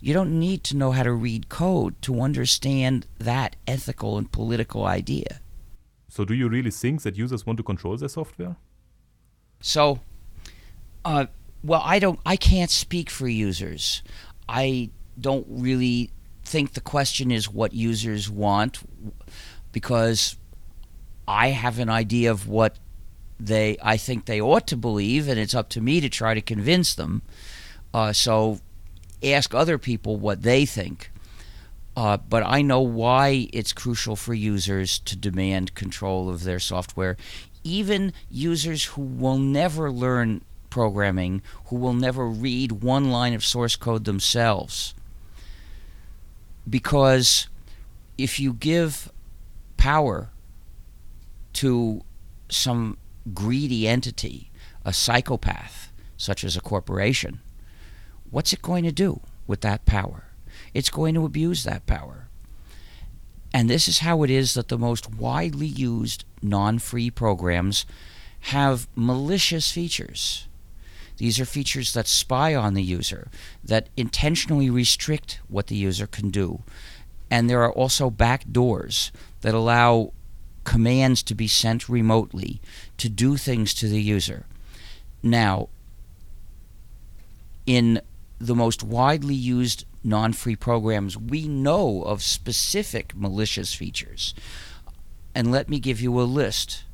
You 0.00 0.14
don't 0.14 0.38
need 0.38 0.64
to 0.64 0.76
know 0.76 0.92
how 0.92 1.02
to 1.02 1.12
read 1.12 1.48
code 1.48 2.00
to 2.02 2.20
understand 2.20 3.06
that 3.18 3.56
ethical 3.66 4.16
and 4.16 4.30
political 4.30 4.86
idea. 4.86 5.40
So, 6.08 6.24
do 6.24 6.34
you 6.34 6.48
really 6.48 6.70
think 6.70 7.02
that 7.02 7.16
users 7.16 7.46
want 7.46 7.58
to 7.58 7.62
control 7.62 7.96
their 7.96 8.08
software? 8.08 8.56
So, 9.60 10.00
uh, 11.04 11.26
well, 11.62 11.82
I 11.84 11.98
don't. 11.98 12.18
I 12.24 12.36
can't 12.36 12.70
speak 12.70 13.10
for 13.10 13.28
users. 13.28 14.02
I 14.48 14.90
don't 15.20 15.46
really 15.48 16.10
think 16.44 16.72
the 16.72 16.80
question 16.80 17.30
is 17.30 17.48
what 17.48 17.72
users 17.72 18.30
want, 18.30 18.80
because 19.72 20.36
I 21.28 21.48
have 21.48 21.78
an 21.78 21.90
idea 21.90 22.30
of 22.30 22.48
what 22.48 22.78
they 23.38 23.76
I 23.82 23.96
think 23.96 24.26
they 24.26 24.40
ought 24.40 24.66
to 24.68 24.76
believe, 24.76 25.28
and 25.28 25.38
it's 25.38 25.54
up 25.54 25.68
to 25.70 25.80
me 25.80 26.00
to 26.00 26.08
try 26.08 26.34
to 26.34 26.40
convince 26.40 26.94
them. 26.94 27.22
Uh, 27.92 28.12
so, 28.12 28.60
ask 29.22 29.54
other 29.54 29.78
people 29.78 30.16
what 30.16 30.42
they 30.42 30.64
think. 30.64 31.10
Uh, 31.96 32.16
but 32.16 32.42
I 32.46 32.62
know 32.62 32.80
why 32.80 33.48
it's 33.52 33.72
crucial 33.72 34.16
for 34.16 34.32
users 34.32 35.00
to 35.00 35.16
demand 35.16 35.74
control 35.74 36.30
of 36.30 36.44
their 36.44 36.60
software. 36.60 37.16
Even 37.62 38.12
users 38.30 38.84
who 38.84 39.02
will 39.02 39.38
never 39.38 39.90
learn 39.90 40.42
programming, 40.70 41.42
who 41.66 41.76
will 41.76 41.92
never 41.92 42.26
read 42.26 42.72
one 42.72 43.10
line 43.10 43.34
of 43.34 43.44
source 43.44 43.76
code 43.76 44.04
themselves. 44.04 44.94
Because 46.68 47.48
if 48.16 48.38
you 48.38 48.52
give 48.52 49.10
power 49.76 50.30
to 51.54 52.02
some 52.48 52.96
greedy 53.34 53.86
entity, 53.86 54.50
a 54.84 54.92
psychopath, 54.92 55.92
such 56.16 56.44
as 56.44 56.56
a 56.56 56.60
corporation, 56.60 57.40
what's 58.30 58.52
it 58.52 58.62
going 58.62 58.84
to 58.84 58.92
do 58.92 59.20
with 59.46 59.60
that 59.62 59.84
power? 59.84 60.24
It's 60.72 60.90
going 60.90 61.14
to 61.14 61.24
abuse 61.24 61.64
that 61.64 61.86
power. 61.86 62.19
And 63.52 63.68
this 63.68 63.88
is 63.88 64.00
how 64.00 64.22
it 64.22 64.30
is 64.30 64.54
that 64.54 64.68
the 64.68 64.78
most 64.78 65.12
widely 65.14 65.66
used 65.66 66.24
non 66.42 66.78
free 66.78 67.10
programs 67.10 67.84
have 68.40 68.88
malicious 68.94 69.72
features. 69.72 70.46
These 71.18 71.38
are 71.38 71.44
features 71.44 71.92
that 71.92 72.06
spy 72.06 72.54
on 72.54 72.74
the 72.74 72.82
user, 72.82 73.28
that 73.62 73.88
intentionally 73.96 74.70
restrict 74.70 75.40
what 75.48 75.66
the 75.66 75.76
user 75.76 76.06
can 76.06 76.30
do. 76.30 76.62
And 77.30 77.48
there 77.48 77.62
are 77.62 77.72
also 77.72 78.08
back 78.08 78.44
doors 78.50 79.12
that 79.42 79.54
allow 79.54 80.12
commands 80.64 81.22
to 81.24 81.34
be 81.34 81.46
sent 81.46 81.88
remotely 81.88 82.60
to 82.96 83.08
do 83.08 83.36
things 83.36 83.74
to 83.74 83.88
the 83.88 84.00
user. 84.00 84.46
Now, 85.22 85.68
in 87.66 88.00
the 88.38 88.54
most 88.54 88.82
widely 88.82 89.34
used 89.34 89.84
non 90.02 90.32
free 90.32 90.56
programs, 90.56 91.16
we 91.16 91.48
know 91.48 92.02
of 92.02 92.22
specific 92.22 93.14
malicious 93.14 93.74
features. 93.74 94.34
And 95.34 95.52
let 95.52 95.68
me 95.68 95.78
give 95.78 96.00
you 96.00 96.20
a 96.20 96.22
list. 96.22 96.84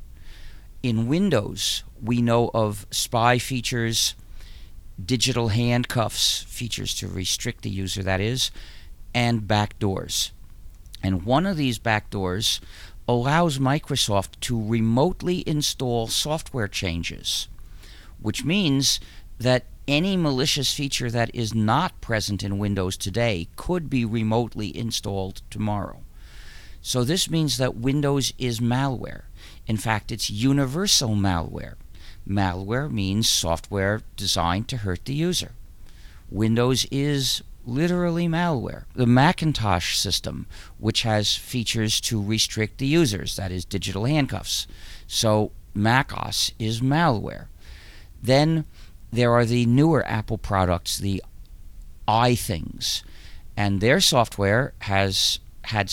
In 0.82 1.08
Windows, 1.08 1.84
we 2.02 2.20
know 2.20 2.50
of 2.52 2.86
spy 2.90 3.38
features, 3.38 4.14
digital 5.02 5.48
handcuffs, 5.48 6.42
features 6.42 6.94
to 6.96 7.08
restrict 7.08 7.62
the 7.62 7.70
user, 7.70 8.02
that 8.02 8.20
is, 8.20 8.50
and 9.14 9.42
backdoors. 9.42 10.30
And 11.02 11.24
one 11.24 11.46
of 11.46 11.56
these 11.56 11.78
backdoors 11.78 12.60
allows 13.08 13.58
Microsoft 13.58 14.40
to 14.40 14.60
remotely 14.60 15.44
install 15.46 16.08
software 16.08 16.68
changes, 16.68 17.48
which 18.20 18.44
means 18.44 18.98
that 19.38 19.66
any 19.88 20.16
malicious 20.16 20.72
feature 20.72 21.10
that 21.10 21.34
is 21.34 21.54
not 21.54 22.00
present 22.00 22.42
in 22.42 22.58
Windows 22.58 22.96
today 22.96 23.48
could 23.56 23.88
be 23.88 24.04
remotely 24.04 24.76
installed 24.76 25.42
tomorrow. 25.50 26.00
So 26.80 27.04
this 27.04 27.30
means 27.30 27.58
that 27.58 27.76
Windows 27.76 28.32
is 28.38 28.60
malware. 28.60 29.22
In 29.66 29.76
fact, 29.76 30.12
it's 30.12 30.30
universal 30.30 31.10
malware. 31.10 31.74
Malware 32.28 32.90
means 32.90 33.28
software 33.28 34.02
designed 34.16 34.68
to 34.68 34.78
hurt 34.78 35.04
the 35.04 35.14
user. 35.14 35.52
Windows 36.30 36.86
is 36.90 37.42
literally 37.64 38.28
malware. 38.28 38.84
The 38.94 39.06
Macintosh 39.06 39.96
system, 39.98 40.46
which 40.78 41.02
has 41.02 41.34
features 41.36 42.00
to 42.02 42.22
restrict 42.22 42.78
the 42.78 42.86
users, 42.86 43.36
that 43.36 43.50
is, 43.50 43.64
digital 43.64 44.04
handcuffs. 44.04 44.66
So 45.06 45.52
macOS 45.74 46.52
is 46.58 46.80
malware. 46.80 47.46
Then 48.22 48.64
there 49.16 49.32
are 49.32 49.44
the 49.44 49.66
newer 49.66 50.06
Apple 50.06 50.38
products, 50.38 50.98
the 50.98 51.22
iThings, 52.06 53.02
and 53.56 53.80
their 53.80 54.00
software 54.00 54.74
has 54.80 55.40
had 55.64 55.92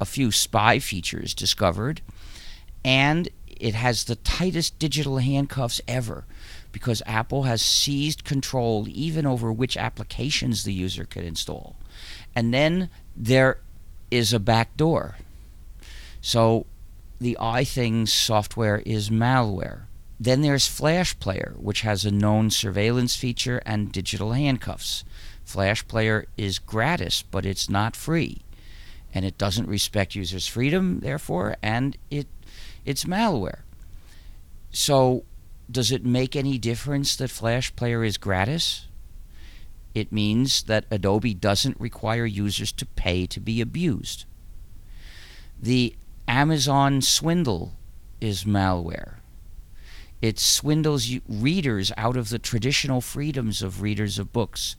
a 0.00 0.04
few 0.04 0.32
spy 0.32 0.78
features 0.78 1.34
discovered, 1.34 2.00
and 2.84 3.28
it 3.46 3.74
has 3.74 4.04
the 4.04 4.16
tightest 4.16 4.78
digital 4.78 5.18
handcuffs 5.18 5.80
ever 5.86 6.24
because 6.72 7.02
Apple 7.06 7.44
has 7.44 7.62
seized 7.62 8.24
control 8.24 8.86
even 8.88 9.24
over 9.26 9.52
which 9.52 9.76
applications 9.76 10.64
the 10.64 10.72
user 10.72 11.04
can 11.04 11.22
install. 11.22 11.76
And 12.34 12.52
then 12.52 12.90
there 13.14 13.58
is 14.10 14.32
a 14.32 14.40
back 14.40 14.76
door. 14.76 15.16
So 16.20 16.66
the 17.20 17.36
iThings 17.40 18.08
software 18.08 18.82
is 18.84 19.10
malware. 19.10 19.82
Then 20.22 20.42
there's 20.42 20.68
Flash 20.68 21.18
Player, 21.18 21.56
which 21.58 21.80
has 21.80 22.04
a 22.04 22.12
known 22.12 22.50
surveillance 22.50 23.16
feature 23.16 23.60
and 23.66 23.90
digital 23.90 24.30
handcuffs. 24.30 25.02
Flash 25.44 25.84
Player 25.88 26.26
is 26.36 26.60
gratis, 26.60 27.22
but 27.22 27.44
it's 27.44 27.68
not 27.68 27.96
free. 27.96 28.42
And 29.12 29.24
it 29.24 29.36
doesn't 29.36 29.66
respect 29.66 30.14
users' 30.14 30.46
freedom, 30.46 31.00
therefore, 31.00 31.56
and 31.60 31.96
it 32.08 32.28
it's 32.84 33.02
malware. 33.02 33.62
So 34.70 35.24
does 35.68 35.90
it 35.90 36.04
make 36.04 36.36
any 36.36 36.56
difference 36.56 37.16
that 37.16 37.30
Flash 37.30 37.74
Player 37.74 38.04
is 38.04 38.16
gratis? 38.16 38.86
It 39.92 40.12
means 40.12 40.62
that 40.64 40.84
Adobe 40.88 41.34
doesn't 41.34 41.80
require 41.80 42.26
users 42.26 42.70
to 42.70 42.86
pay 42.86 43.26
to 43.26 43.40
be 43.40 43.60
abused. 43.60 44.24
The 45.60 45.96
Amazon 46.28 47.02
swindle 47.02 47.72
is 48.20 48.44
malware. 48.44 49.16
It 50.22 50.38
swindles 50.38 51.12
readers 51.28 51.90
out 51.96 52.16
of 52.16 52.28
the 52.28 52.38
traditional 52.38 53.00
freedoms 53.00 53.60
of 53.60 53.82
readers 53.82 54.18
of 54.18 54.32
books. 54.32 54.76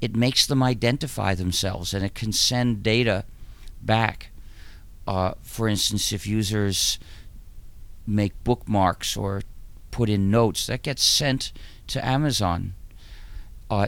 It 0.00 0.14
makes 0.14 0.46
them 0.46 0.62
identify 0.62 1.34
themselves 1.34 1.94
and 1.94 2.04
it 2.04 2.14
can 2.14 2.32
send 2.32 2.82
data 2.82 3.24
back. 3.80 4.30
Uh, 5.06 5.32
for 5.42 5.68
instance, 5.68 6.12
if 6.12 6.26
users 6.26 6.98
make 8.06 8.44
bookmarks 8.44 9.16
or 9.16 9.42
put 9.90 10.10
in 10.10 10.30
notes 10.30 10.66
that 10.66 10.82
gets 10.82 11.02
sent 11.02 11.52
to 11.86 12.04
Amazon. 12.04 12.74
Uh, 13.70 13.86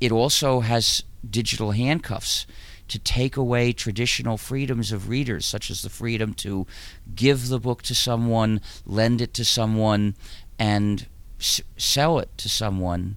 it 0.00 0.10
also 0.10 0.60
has 0.60 1.04
digital 1.28 1.70
handcuffs 1.70 2.46
to 2.92 2.98
take 2.98 3.38
away 3.38 3.72
traditional 3.72 4.36
freedoms 4.36 4.92
of 4.92 5.08
readers, 5.08 5.46
such 5.46 5.70
as 5.70 5.80
the 5.80 5.88
freedom 5.88 6.34
to 6.34 6.66
give 7.14 7.48
the 7.48 7.58
book 7.58 7.80
to 7.80 7.94
someone, 7.94 8.60
lend 8.84 9.22
it 9.22 9.32
to 9.32 9.46
someone, 9.46 10.14
and 10.58 11.06
s- 11.40 11.62
sell 11.78 12.18
it 12.18 12.28
to 12.36 12.50
someone. 12.50 13.16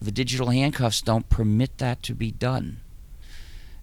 The 0.00 0.10
digital 0.10 0.48
handcuffs 0.48 1.02
don't 1.02 1.28
permit 1.28 1.76
that 1.78 2.02
to 2.04 2.14
be 2.14 2.30
done, 2.30 2.80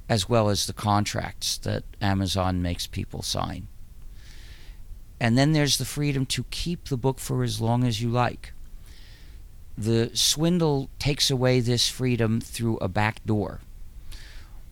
as 0.10 0.28
well 0.28 0.50
as 0.50 0.66
the 0.66 0.74
contracts 0.74 1.60
that 1.60 1.84
Amazon 2.02 2.60
makes 2.60 2.88
people 2.88 3.22
sign. 3.22 3.68
And 5.20 5.38
then 5.38 5.52
there's 5.52 5.78
the 5.78 5.86
freedom 5.86 6.26
to 6.26 6.46
keep 6.50 6.86
the 6.86 6.98
book 6.98 7.20
for 7.20 7.44
as 7.44 7.62
long 7.62 7.84
as 7.84 8.02
you 8.02 8.10
like. 8.10 8.54
The 9.78 10.10
swindle 10.16 10.90
takes 10.98 11.30
away 11.30 11.60
this 11.60 11.88
freedom 11.90 12.42
through 12.42 12.78
a 12.78 12.88
back 12.88 13.24
door. 13.24 13.60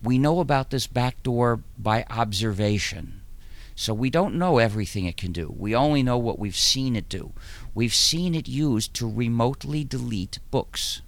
We 0.04 0.18
know 0.18 0.39
about 0.39 0.70
this 0.70 0.88
back 0.88 1.22
door 1.24 1.62
by 1.78 2.06
observation. 2.10 3.22
So 3.76 3.93
we 3.93 4.10
don't 4.10 4.36
know 4.36 4.58
everything 4.58 5.06
it 5.06 5.18
can 5.18 5.32
do. 5.32 5.54
We 5.56 5.76
only 5.76 6.02
know 6.02 6.18
what 6.18 6.39
we've 6.39 6.56
seen 6.56 6.95
it 6.95 7.08
do. 7.10 7.34
We've 7.76 7.93
seen 7.93 8.34
it 8.34 8.48
used 8.48 8.93
to 8.95 9.10
remotely 9.10 9.84
delete 9.84 10.39
books, 10.50 11.02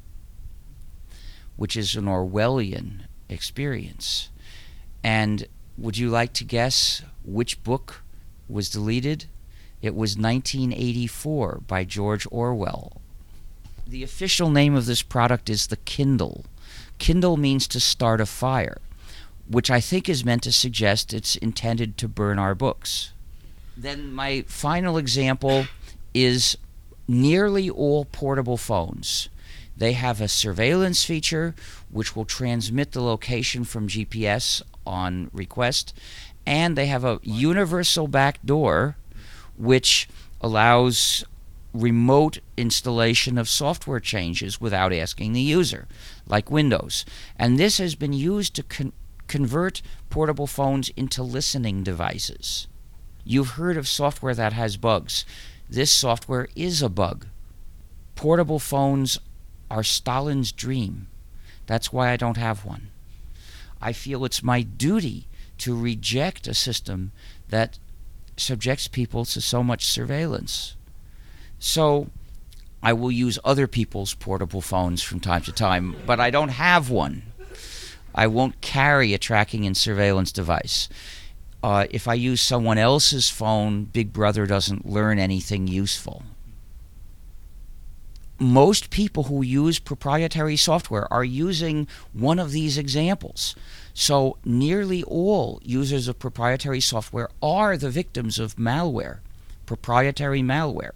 which 1.56 1.76
is 1.76 1.96
an 1.96 2.06
Orwellian 2.06 3.08
experience. 3.28 4.30
And 5.04 5.48
would 5.80 5.98
you 5.98 6.10
like 6.10 6.34
to 6.34 6.44
guess 6.44 7.02
which 7.26 7.64
book 7.64 8.04
was 8.48 8.70
deleted? 8.70 9.26
It 9.82 9.96
was 9.96 10.18
1984 10.18 11.62
by 11.66 11.86
George 11.86 12.28
Orwell. 12.30 13.02
The 13.88 14.04
official 14.04 14.52
name 14.52 14.76
of 14.76 14.86
this 14.86 15.02
product 15.02 15.50
is 15.50 15.68
the 15.68 15.78
Kindle. 15.78 16.46
Kindle 17.00 17.38
means 17.38 17.68
to 17.70 17.80
start 17.80 18.22
a 18.22 18.26
fire, 18.26 18.78
which 19.48 19.72
I 19.72 19.80
think 19.80 20.08
is 20.08 20.24
meant 20.24 20.44
to 20.44 20.52
suggest 20.52 21.14
it's 21.14 21.36
intended 21.38 21.98
to 21.98 22.08
burn 22.08 22.38
our 22.38 22.54
books. 22.54 23.14
Then 23.76 24.14
my 24.14 24.44
final 24.48 24.98
example 24.98 25.66
is 26.14 26.58
nearly 27.08 27.70
all 27.70 28.06
portable 28.06 28.58
phones. 28.58 29.30
They 29.76 29.94
have 29.94 30.20
a 30.20 30.28
surveillance 30.28 31.06
feature 31.06 31.56
which 31.90 32.16
will 32.16 32.26
transmit 32.26 32.92
the 32.92 33.02
location 33.02 33.64
from 33.64 33.88
GPS 33.88 34.62
on 34.86 35.30
request, 35.34 35.94
and 36.46 36.76
they 36.76 36.88
have 36.88 37.06
a 37.06 37.20
universal 37.24 38.08
back 38.08 38.40
door 38.46 38.98
which 39.58 40.10
allows 40.42 41.24
remote 41.74 42.40
installation 42.58 43.38
of 43.38 43.48
software 43.48 44.00
changes 44.00 44.60
without 44.60 44.92
asking 44.92 45.34
the 45.34 45.42
user, 45.42 45.88
like 46.30 46.50
Windows. 46.52 47.04
And 47.36 47.58
this 47.58 47.80
has 47.80 47.96
been 47.96 48.14
used 48.14 48.56
to 48.56 48.64
con- 48.64 48.94
convert 49.28 49.82
portable 50.10 50.48
phones 50.48 50.90
into 50.90 51.24
listening 51.24 51.84
devices. 51.84 52.68
You've 53.26 53.52
heard 53.52 53.78
of 53.78 53.88
software 53.88 54.36
that 54.36 54.54
has 54.54 54.78
bugs. 54.78 55.26
This 55.70 55.92
software 55.92 56.48
is 56.56 56.82
a 56.82 56.90
bug. 56.90 57.28
Portable 58.16 58.60
phones 58.60 59.20
are 59.70 59.84
Stalin's 59.84 60.52
dream. 60.52 61.08
That's 61.68 61.94
why 61.94 62.10
I 62.10 62.18
don't 62.18 62.38
have 62.38 62.66
one. 62.66 62.90
I 63.82 63.94
feel 63.94 64.26
it's 64.26 64.44
my 64.44 64.62
duty 64.62 65.28
to 65.60 65.80
reject 65.80 66.48
a 66.48 66.54
system 66.54 67.12
that 67.50 67.78
subjects 68.36 68.88
people 68.88 69.26
to 69.26 69.42
so 69.42 69.64
much 69.64 69.86
surveillance. 69.86 70.76
So 71.60 72.10
I 72.82 72.94
will 72.94 73.12
use 73.12 73.38
other 73.44 73.68
people's 73.68 74.14
portable 74.14 74.62
phones 74.62 75.04
from 75.04 75.20
time 75.20 75.42
to 75.44 75.52
time, 75.52 75.96
but 76.06 76.20
I 76.20 76.30
don't 76.30 76.50
have 76.50 76.90
one. 76.90 77.24
I 78.16 78.28
won't 78.28 78.62
carry 78.62 79.14
a 79.14 79.18
tracking 79.18 79.66
and 79.66 79.76
surveillance 79.76 80.32
device. 80.32 80.90
Uh, 81.62 81.88
if 81.90 82.08
I 82.08 82.14
use 82.14 82.42
someone 82.42 82.78
else's 82.78 83.30
phone, 83.30 83.86
Big 83.86 84.14
Brother 84.14 84.46
doesn't 84.46 84.90
learn 84.90 85.20
anything 85.20 85.68
useful. 85.68 86.24
Most 88.42 88.90
people 88.90 89.24
who 89.24 89.42
use 89.42 89.80
proprietary 89.80 90.56
software 90.56 91.12
are 91.12 91.26
using 91.26 91.90
one 92.14 92.40
of 92.40 92.52
these 92.52 92.78
examples. 92.78 93.54
So, 93.94 94.38
nearly 94.46 95.04
all 95.04 95.60
users 95.62 96.08
of 96.08 96.20
proprietary 96.20 96.80
software 96.80 97.30
are 97.44 97.76
the 97.76 97.90
victims 97.90 98.40
of 98.40 98.56
malware, 98.56 99.20
proprietary 99.66 100.42
malware. 100.42 100.92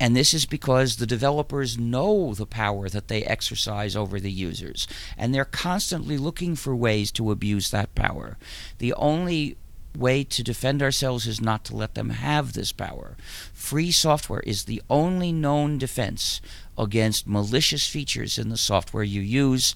And 0.00 0.16
this 0.16 0.32
is 0.32 0.46
because 0.46 0.96
the 0.96 1.06
developers 1.06 1.78
know 1.78 2.32
the 2.32 2.46
power 2.46 2.88
that 2.88 3.08
they 3.08 3.22
exercise 3.22 3.94
over 3.94 4.18
the 4.18 4.32
users, 4.32 4.88
and 5.18 5.34
they're 5.34 5.44
constantly 5.44 6.16
looking 6.16 6.56
for 6.56 6.74
ways 6.74 7.12
to 7.12 7.30
abuse 7.30 7.70
that 7.70 7.94
power. 7.94 8.38
The 8.78 8.94
only 8.94 9.58
way 9.94 10.24
to 10.24 10.42
defend 10.42 10.82
ourselves 10.82 11.26
is 11.26 11.40
not 11.40 11.64
to 11.64 11.76
let 11.76 11.94
them 11.94 12.10
have 12.10 12.54
this 12.54 12.72
power. 12.72 13.16
Free 13.52 13.90
software 13.90 14.40
is 14.40 14.64
the 14.64 14.80
only 14.88 15.32
known 15.32 15.76
defense 15.76 16.40
against 16.78 17.26
malicious 17.26 17.86
features 17.86 18.38
in 18.38 18.48
the 18.48 18.56
software 18.56 19.04
you 19.04 19.20
use. 19.20 19.74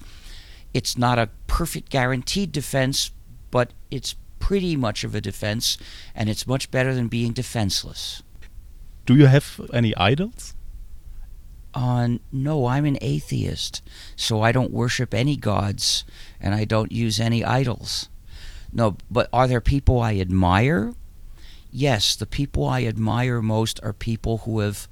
It's 0.73 0.97
not 0.97 1.19
a 1.19 1.29
perfect 1.49 1.91
guaranteed 1.91 2.51
defense, 2.51 3.11
but 3.51 3.73
it's 3.91 4.15
pretty 4.39 4.75
much 4.77 5.05
of 5.05 5.15
a 5.15 5.21
defense, 5.21 5.77
and 6.15 6.31
it's 6.31 6.47
much 6.47 6.71
better 6.71 6.95
than 6.95 7.09
being 7.09 7.33
defenseless. 7.33 8.23
Do 9.07 9.15
you 9.15 9.27
have 9.27 9.61
any 9.73 9.95
idols? 9.97 10.55
Uh, 11.75 12.09
no, 12.33 12.67
I'm 12.67 12.85
an 12.85 12.99
atheist, 13.01 13.83
so 14.17 14.41
I 14.41 14.53
don't 14.53 14.71
worship 14.71 15.13
any 15.13 15.37
gods 15.37 16.05
and 16.41 16.55
I 16.55 16.65
don't 16.65 16.93
use 16.93 17.19
any 17.19 17.45
idols. 17.45 18.09
No, 18.73 18.97
but 19.11 19.29
are 19.33 19.49
there 19.49 19.61
people 19.61 20.01
I 20.01 20.17
admire? 20.17 20.95
Yes, 21.71 22.15
the 22.15 22.27
people 22.27 22.67
I 22.67 22.85
admire 22.85 23.43
most 23.43 23.81
are 23.83 23.93
people 23.93 24.39
who 24.39 24.61
have 24.61 24.89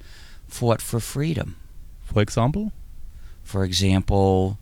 fought 0.49 0.83
for 0.83 0.99
freedom. 1.01 1.57
For 2.03 2.21
example? 2.21 2.73
For 3.45 3.65
example, 3.65 4.59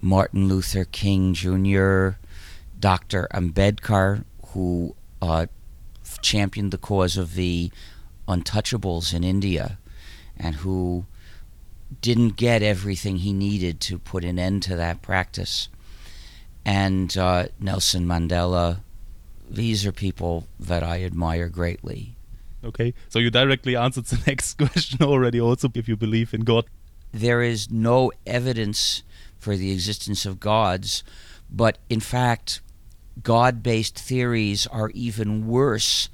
Martin 0.00 0.48
Luther 0.48 0.84
King 0.84 1.34
Jr., 1.34 2.10
Dr. 2.78 3.28
Ambedkar, 3.34 4.24
who 4.48 4.94
uh, 5.20 5.46
championed 6.22 6.70
the 6.70 6.78
cause 6.78 7.16
of 7.16 7.34
the 7.34 7.70
untouchables 8.28 9.14
in 9.14 9.24
India 9.24 9.78
and 10.36 10.56
who 10.56 11.06
didn't 12.00 12.36
get 12.36 12.62
everything 12.62 13.16
he 13.16 13.32
needed 13.32 13.80
to 13.80 13.98
put 13.98 14.24
an 14.24 14.38
end 14.38 14.62
to 14.64 14.76
that 14.76 15.02
practice. 15.02 15.68
And 16.64 17.16
uh, 17.16 17.46
Nelson 17.58 18.06
Mandela, 18.06 18.80
these 19.48 19.86
are 19.86 19.92
people 19.92 20.46
that 20.60 20.82
I 20.82 21.02
admire 21.02 21.48
greatly. 21.48 22.14
Okay, 22.62 22.92
so 23.08 23.18
you 23.18 23.30
directly 23.30 23.74
answered 23.74 24.04
the 24.06 24.22
next 24.26 24.58
question 24.58 25.02
already, 25.02 25.40
also, 25.40 25.68
if 25.74 25.88
you 25.88 25.96
believe 25.96 26.34
in 26.34 26.42
God. 26.42 26.66
There 27.12 27.40
is 27.40 27.70
no 27.70 28.12
evidence 28.26 29.02
for 29.38 29.56
the 29.56 29.72
existence 29.72 30.26
of 30.26 30.40
gods, 30.40 31.02
but 31.50 31.78
in 31.88 32.00
fact, 32.00 32.60
God 33.22 33.62
based 33.62 33.98
theories 33.98 34.66
are 34.66 34.90
even 34.90 35.46
worse 35.46 36.08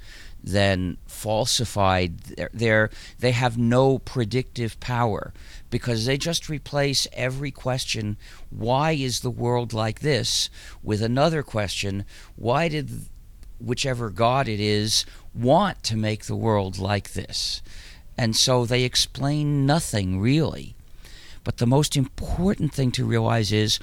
than 0.45 0.99
falsified. 1.07 2.19
They're, 2.53 2.91
they 3.19 3.33
have 3.33 3.57
no 3.57 3.99
predictive 3.99 4.79
power 4.79 5.33
because 5.71 6.05
they 6.05 6.19
just 6.19 6.51
replace 6.51 7.09
every 7.15 7.51
question, 7.51 8.19
why 8.51 8.93
is 8.93 9.21
the 9.21 9.31
world 9.31 9.73
like 9.73 10.01
this, 10.01 10.51
with 10.83 11.01
another 11.03 11.43
question, 11.43 12.05
why 12.37 12.69
did 12.69 13.07
whichever 13.59 14.11
God 14.11 14.47
it 14.47 14.61
is 14.61 15.07
want 15.35 15.83
to 15.85 15.97
make 15.97 16.27
the 16.27 16.37
world 16.37 16.79
like 16.79 17.15
this? 17.15 17.63
And 18.19 18.37
so 18.37 18.67
they 18.67 18.85
explain 18.85 19.65
nothing 19.65 20.21
really. 20.21 20.77
But 21.43 21.57
the 21.57 21.67
most 21.67 21.97
important 21.97 22.73
thing 22.73 22.91
to 22.93 23.05
realize 23.05 23.51
is 23.51 23.79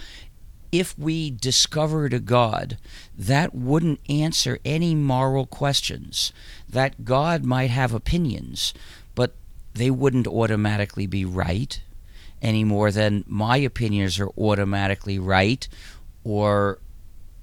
if 0.71 0.97
we 0.97 1.29
discovered 1.31 2.13
a 2.13 2.19
God, 2.19 2.77
that 3.17 3.53
wouldn't 3.53 3.99
answer 4.09 4.59
any 4.63 4.95
moral 4.95 5.45
questions. 5.45 6.31
That 6.69 7.03
God 7.03 7.43
might 7.43 7.69
have 7.69 7.93
opinions, 7.93 8.73
but 9.15 9.33
they 9.73 9.91
wouldn't 9.91 10.27
automatically 10.27 11.07
be 11.07 11.25
right 11.25 11.81
any 12.41 12.63
more 12.63 12.91
than 12.91 13.23
my 13.27 13.57
opinions 13.57 14.19
are 14.19 14.29
automatically 14.29 15.19
right 15.19 15.67
or 16.23 16.79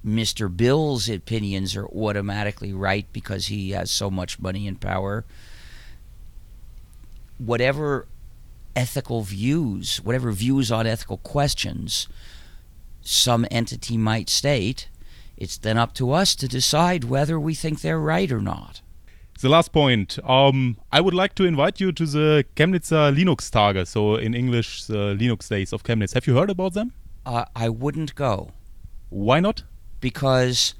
Mr. 0.04 0.54
Bill's 0.54 1.08
opinions 1.08 1.76
are 1.76 1.86
automatically 1.86 2.72
right 2.72 3.06
because 3.12 3.46
he 3.46 3.70
has 3.70 3.90
so 3.90 4.10
much 4.10 4.40
money 4.40 4.66
and 4.66 4.80
power. 4.80 5.24
Whatever 7.38 8.06
ethical 8.74 9.22
views, 9.22 9.98
whatever 9.98 10.32
views 10.32 10.72
on 10.72 10.86
ethical 10.86 11.18
questions 11.18 12.08
some 13.00 13.46
entity 13.50 13.96
might 13.96 14.28
state, 14.28 14.88
it's 15.36 15.56
then 15.56 15.78
up 15.78 15.94
to 15.94 16.12
us 16.12 16.34
to 16.36 16.48
decide 16.48 17.04
whether 17.04 17.38
we 17.38 17.54
think 17.54 17.80
they're 17.80 18.00
right 18.00 18.30
or 18.30 18.40
not. 18.40 18.80
The 19.40 19.48
last 19.48 19.72
point. 19.72 20.18
Um, 20.24 20.78
I 20.90 21.00
would 21.00 21.14
like 21.14 21.36
to 21.36 21.44
invite 21.44 21.80
you 21.80 21.92
to 21.92 22.06
the 22.06 22.44
Chemnitzer 22.56 23.14
Linux 23.14 23.48
Tage, 23.50 23.86
so 23.86 24.16
in 24.16 24.34
English, 24.34 24.86
the 24.86 25.14
Linux 25.14 25.48
Days 25.48 25.72
of 25.72 25.84
Chemnitz. 25.84 26.14
Have 26.14 26.26
you 26.26 26.34
heard 26.36 26.50
about 26.50 26.74
them? 26.74 26.92
Uh, 27.24 27.44
I 27.54 27.68
wouldn't 27.68 28.16
go. 28.16 28.50
Why 29.10 29.38
not? 29.38 29.62
Because 30.00 30.74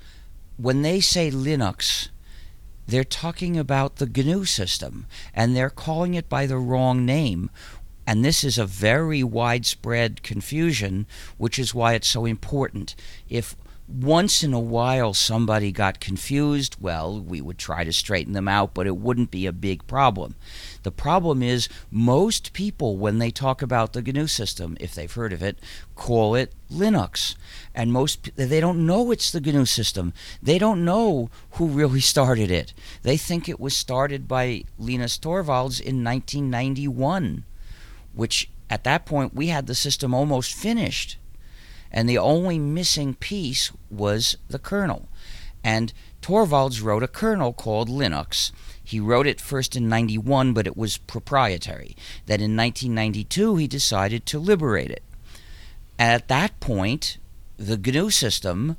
when 0.56 0.82
they 0.82 1.00
say 1.00 1.30
Linux, 1.30 2.08
they're 2.88 3.04
talking 3.04 3.56
about 3.56 3.96
the 3.96 4.06
GNU 4.06 4.44
system, 4.44 5.06
and 5.32 5.54
they're 5.54 5.70
calling 5.70 6.14
it 6.14 6.28
by 6.28 6.46
the 6.46 6.58
wrong 6.58 7.06
name. 7.06 7.50
And 8.08 8.24
this 8.24 8.42
is 8.42 8.56
a 8.56 8.64
very 8.64 9.22
widespread 9.22 10.22
confusion, 10.22 11.06
which 11.36 11.58
is 11.58 11.74
why 11.74 11.92
it's 11.92 12.08
so 12.08 12.24
important. 12.24 12.94
If 13.28 13.54
once 13.86 14.42
in 14.42 14.54
a 14.54 14.58
while 14.58 15.12
somebody 15.12 15.70
got 15.70 16.00
confused, 16.00 16.76
well, 16.80 17.20
we 17.20 17.42
would 17.42 17.58
try 17.58 17.84
to 17.84 17.92
straighten 17.92 18.32
them 18.32 18.48
out, 18.48 18.72
but 18.72 18.86
it 18.86 18.96
wouldn't 18.96 19.30
be 19.30 19.44
a 19.44 19.52
big 19.52 19.86
problem. 19.86 20.36
The 20.84 20.90
problem 20.90 21.42
is 21.42 21.68
most 21.90 22.54
people, 22.54 22.96
when 22.96 23.18
they 23.18 23.30
talk 23.30 23.60
about 23.60 23.92
the 23.92 24.00
GNU 24.00 24.26
system, 24.26 24.78
if 24.80 24.94
they've 24.94 25.12
heard 25.12 25.34
of 25.34 25.42
it, 25.42 25.58
call 25.94 26.34
it 26.34 26.54
Linux. 26.72 27.34
And 27.74 27.92
most 27.92 28.30
they 28.36 28.60
don't 28.60 28.86
know 28.86 29.10
it's 29.10 29.30
the 29.30 29.40
GNU 29.42 29.66
system. 29.66 30.14
They 30.42 30.58
don't 30.58 30.82
know 30.82 31.28
who 31.52 31.66
really 31.66 32.00
started 32.14 32.50
it. 32.50 32.72
They 33.02 33.18
think 33.18 33.50
it 33.50 33.60
was 33.60 33.76
started 33.76 34.26
by 34.26 34.64
Linus 34.78 35.18
Torvalds 35.18 35.78
in 35.78 36.02
1991 36.02 37.44
which 38.18 38.50
at 38.68 38.82
that 38.82 39.06
point 39.06 39.32
we 39.32 39.46
had 39.46 39.68
the 39.68 39.76
system 39.76 40.12
almost 40.12 40.52
finished. 40.52 41.16
And 41.88 42.08
the 42.08 42.18
only 42.18 42.58
missing 42.58 43.14
piece 43.14 43.70
was 43.90 44.36
the 44.48 44.58
kernel. 44.58 45.08
And 45.62 45.92
Torvalds 46.20 46.82
wrote 46.82 47.04
a 47.04 47.08
kernel 47.08 47.52
called 47.52 47.88
Linux. 47.88 48.50
He 48.82 48.98
wrote 48.98 49.28
it 49.28 49.40
first 49.40 49.76
in 49.76 49.88
91, 49.88 50.52
but 50.52 50.66
it 50.66 50.76
was 50.76 50.98
proprietary. 50.98 51.94
Then 52.26 52.40
in 52.40 52.56
1992, 52.56 53.54
he 53.54 53.68
decided 53.68 54.26
to 54.26 54.40
liberate 54.40 54.90
it. 54.90 55.04
At 55.96 56.26
that 56.26 56.58
point, 56.58 57.18
the 57.56 57.78
GNU 57.78 58.10
system 58.10 58.76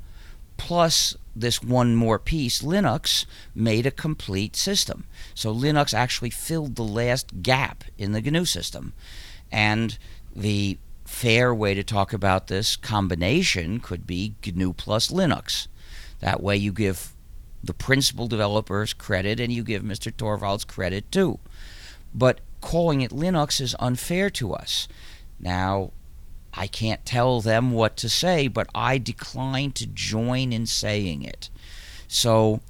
plus 0.58 1.16
this 1.34 1.62
one 1.62 1.96
more 1.96 2.18
piece, 2.18 2.60
Linux, 2.60 3.24
made 3.54 3.86
a 3.86 3.90
complete 3.90 4.54
system. 4.54 5.04
So 5.34 5.54
Linux 5.54 5.94
actually 5.94 6.28
filled 6.28 6.76
the 6.76 6.82
last 6.82 7.42
gap 7.42 7.84
in 7.96 8.12
the 8.12 8.20
GNU 8.20 8.44
system. 8.44 8.92
And 9.50 9.98
The 10.34 10.78
fair 11.04 11.52
way 11.52 11.74
to 11.74 11.82
talk 11.82 12.12
about 12.12 12.46
this 12.46 12.76
combination 12.76 13.80
could 13.80 14.06
be 14.06 14.34
GNU 14.46 14.72
plus 14.72 15.08
Linux. 15.08 15.66
That 16.20 16.42
way 16.42 16.56
you 16.56 16.72
give 16.72 17.14
the 17.62 17.74
principal 17.74 18.28
developers 18.28 18.92
credit 18.92 19.40
and 19.40 19.52
you 19.52 19.62
give 19.64 19.82
Mr. 19.82 20.12
Torvalds 20.12 20.66
credit 20.66 21.10
too. 21.10 21.40
But 22.14 22.40
calling 22.60 23.00
it 23.00 23.10
Linux 23.10 23.60
is 23.60 23.74
unfair 23.80 24.30
to 24.30 24.54
us. 24.54 24.86
Now, 25.38 25.90
I 26.54 26.66
can't 26.66 27.04
tell 27.04 27.40
them 27.40 27.72
what 27.72 27.96
to 27.98 28.08
say, 28.08 28.48
but 28.48 28.68
I 28.74 28.98
decline 28.98 29.72
to 29.72 29.86
join 29.86 30.52
in 30.52 30.66
saying 30.66 31.22
it. 31.22 31.50
So 32.08 32.60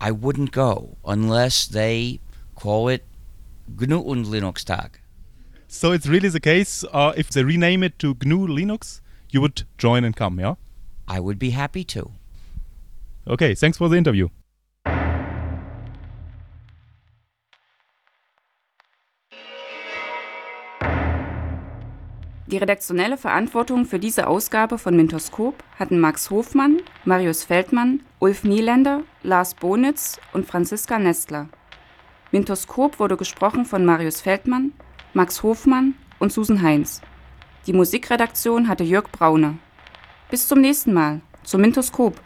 I 0.00 0.10
wouldn't 0.10 0.52
go 0.52 0.96
unless 1.04 1.66
they 1.66 2.20
call 2.54 2.88
it 2.88 3.04
GNU 3.78 4.00
und 4.00 4.26
Linux 4.26 4.64
Tag. 4.64 5.00
So 5.74 5.90
it's 5.90 6.06
really 6.06 6.28
the 6.28 6.38
case. 6.38 6.84
Uh, 6.92 7.12
if 7.16 7.30
they 7.30 7.42
rename 7.42 7.82
it 7.82 7.98
to 7.98 8.14
GNU 8.24 8.46
Linux, 8.46 9.00
you 9.30 9.40
would 9.40 9.64
join 9.76 10.04
and 10.04 10.14
come, 10.14 10.38
yeah? 10.38 10.54
I 11.08 11.18
would 11.18 11.36
be 11.36 11.50
happy 11.50 11.82
to. 11.86 12.12
Okay, 13.26 13.56
thanks 13.56 13.76
for 13.76 13.88
the 13.88 13.96
interview. 13.96 14.28
Die 22.46 22.58
redaktionelle 22.58 23.16
Verantwortung 23.16 23.84
für 23.84 23.98
diese 23.98 24.28
Ausgabe 24.28 24.78
von 24.78 24.94
Mintoskop 24.94 25.64
hatten 25.76 25.98
Max 25.98 26.30
Hofmann, 26.30 26.82
Marius 27.04 27.42
Feldmann, 27.42 28.04
Ulf 28.20 28.44
Nieländer, 28.44 29.02
Lars 29.24 29.54
Bonitz 29.54 30.20
und 30.32 30.46
Franziska 30.46 31.00
Nestler. 31.00 31.48
Mintoskop 32.30 33.00
wurde 33.00 33.16
gesprochen 33.16 33.64
von 33.64 33.84
Marius 33.84 34.20
Feldmann, 34.20 34.72
Max 35.14 35.44
Hofmann 35.44 35.94
und 36.18 36.32
Susan 36.32 36.60
Heinz. 36.60 37.00
Die 37.66 37.72
Musikredaktion 37.72 38.66
hatte 38.68 38.82
Jörg 38.82 39.10
Brauner. 39.12 39.54
Bis 40.28 40.48
zum 40.48 40.60
nächsten 40.60 40.92
Mal 40.92 41.20
zum 41.44 41.60
Mintoskop. 41.60 42.20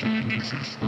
Services. 0.00 0.78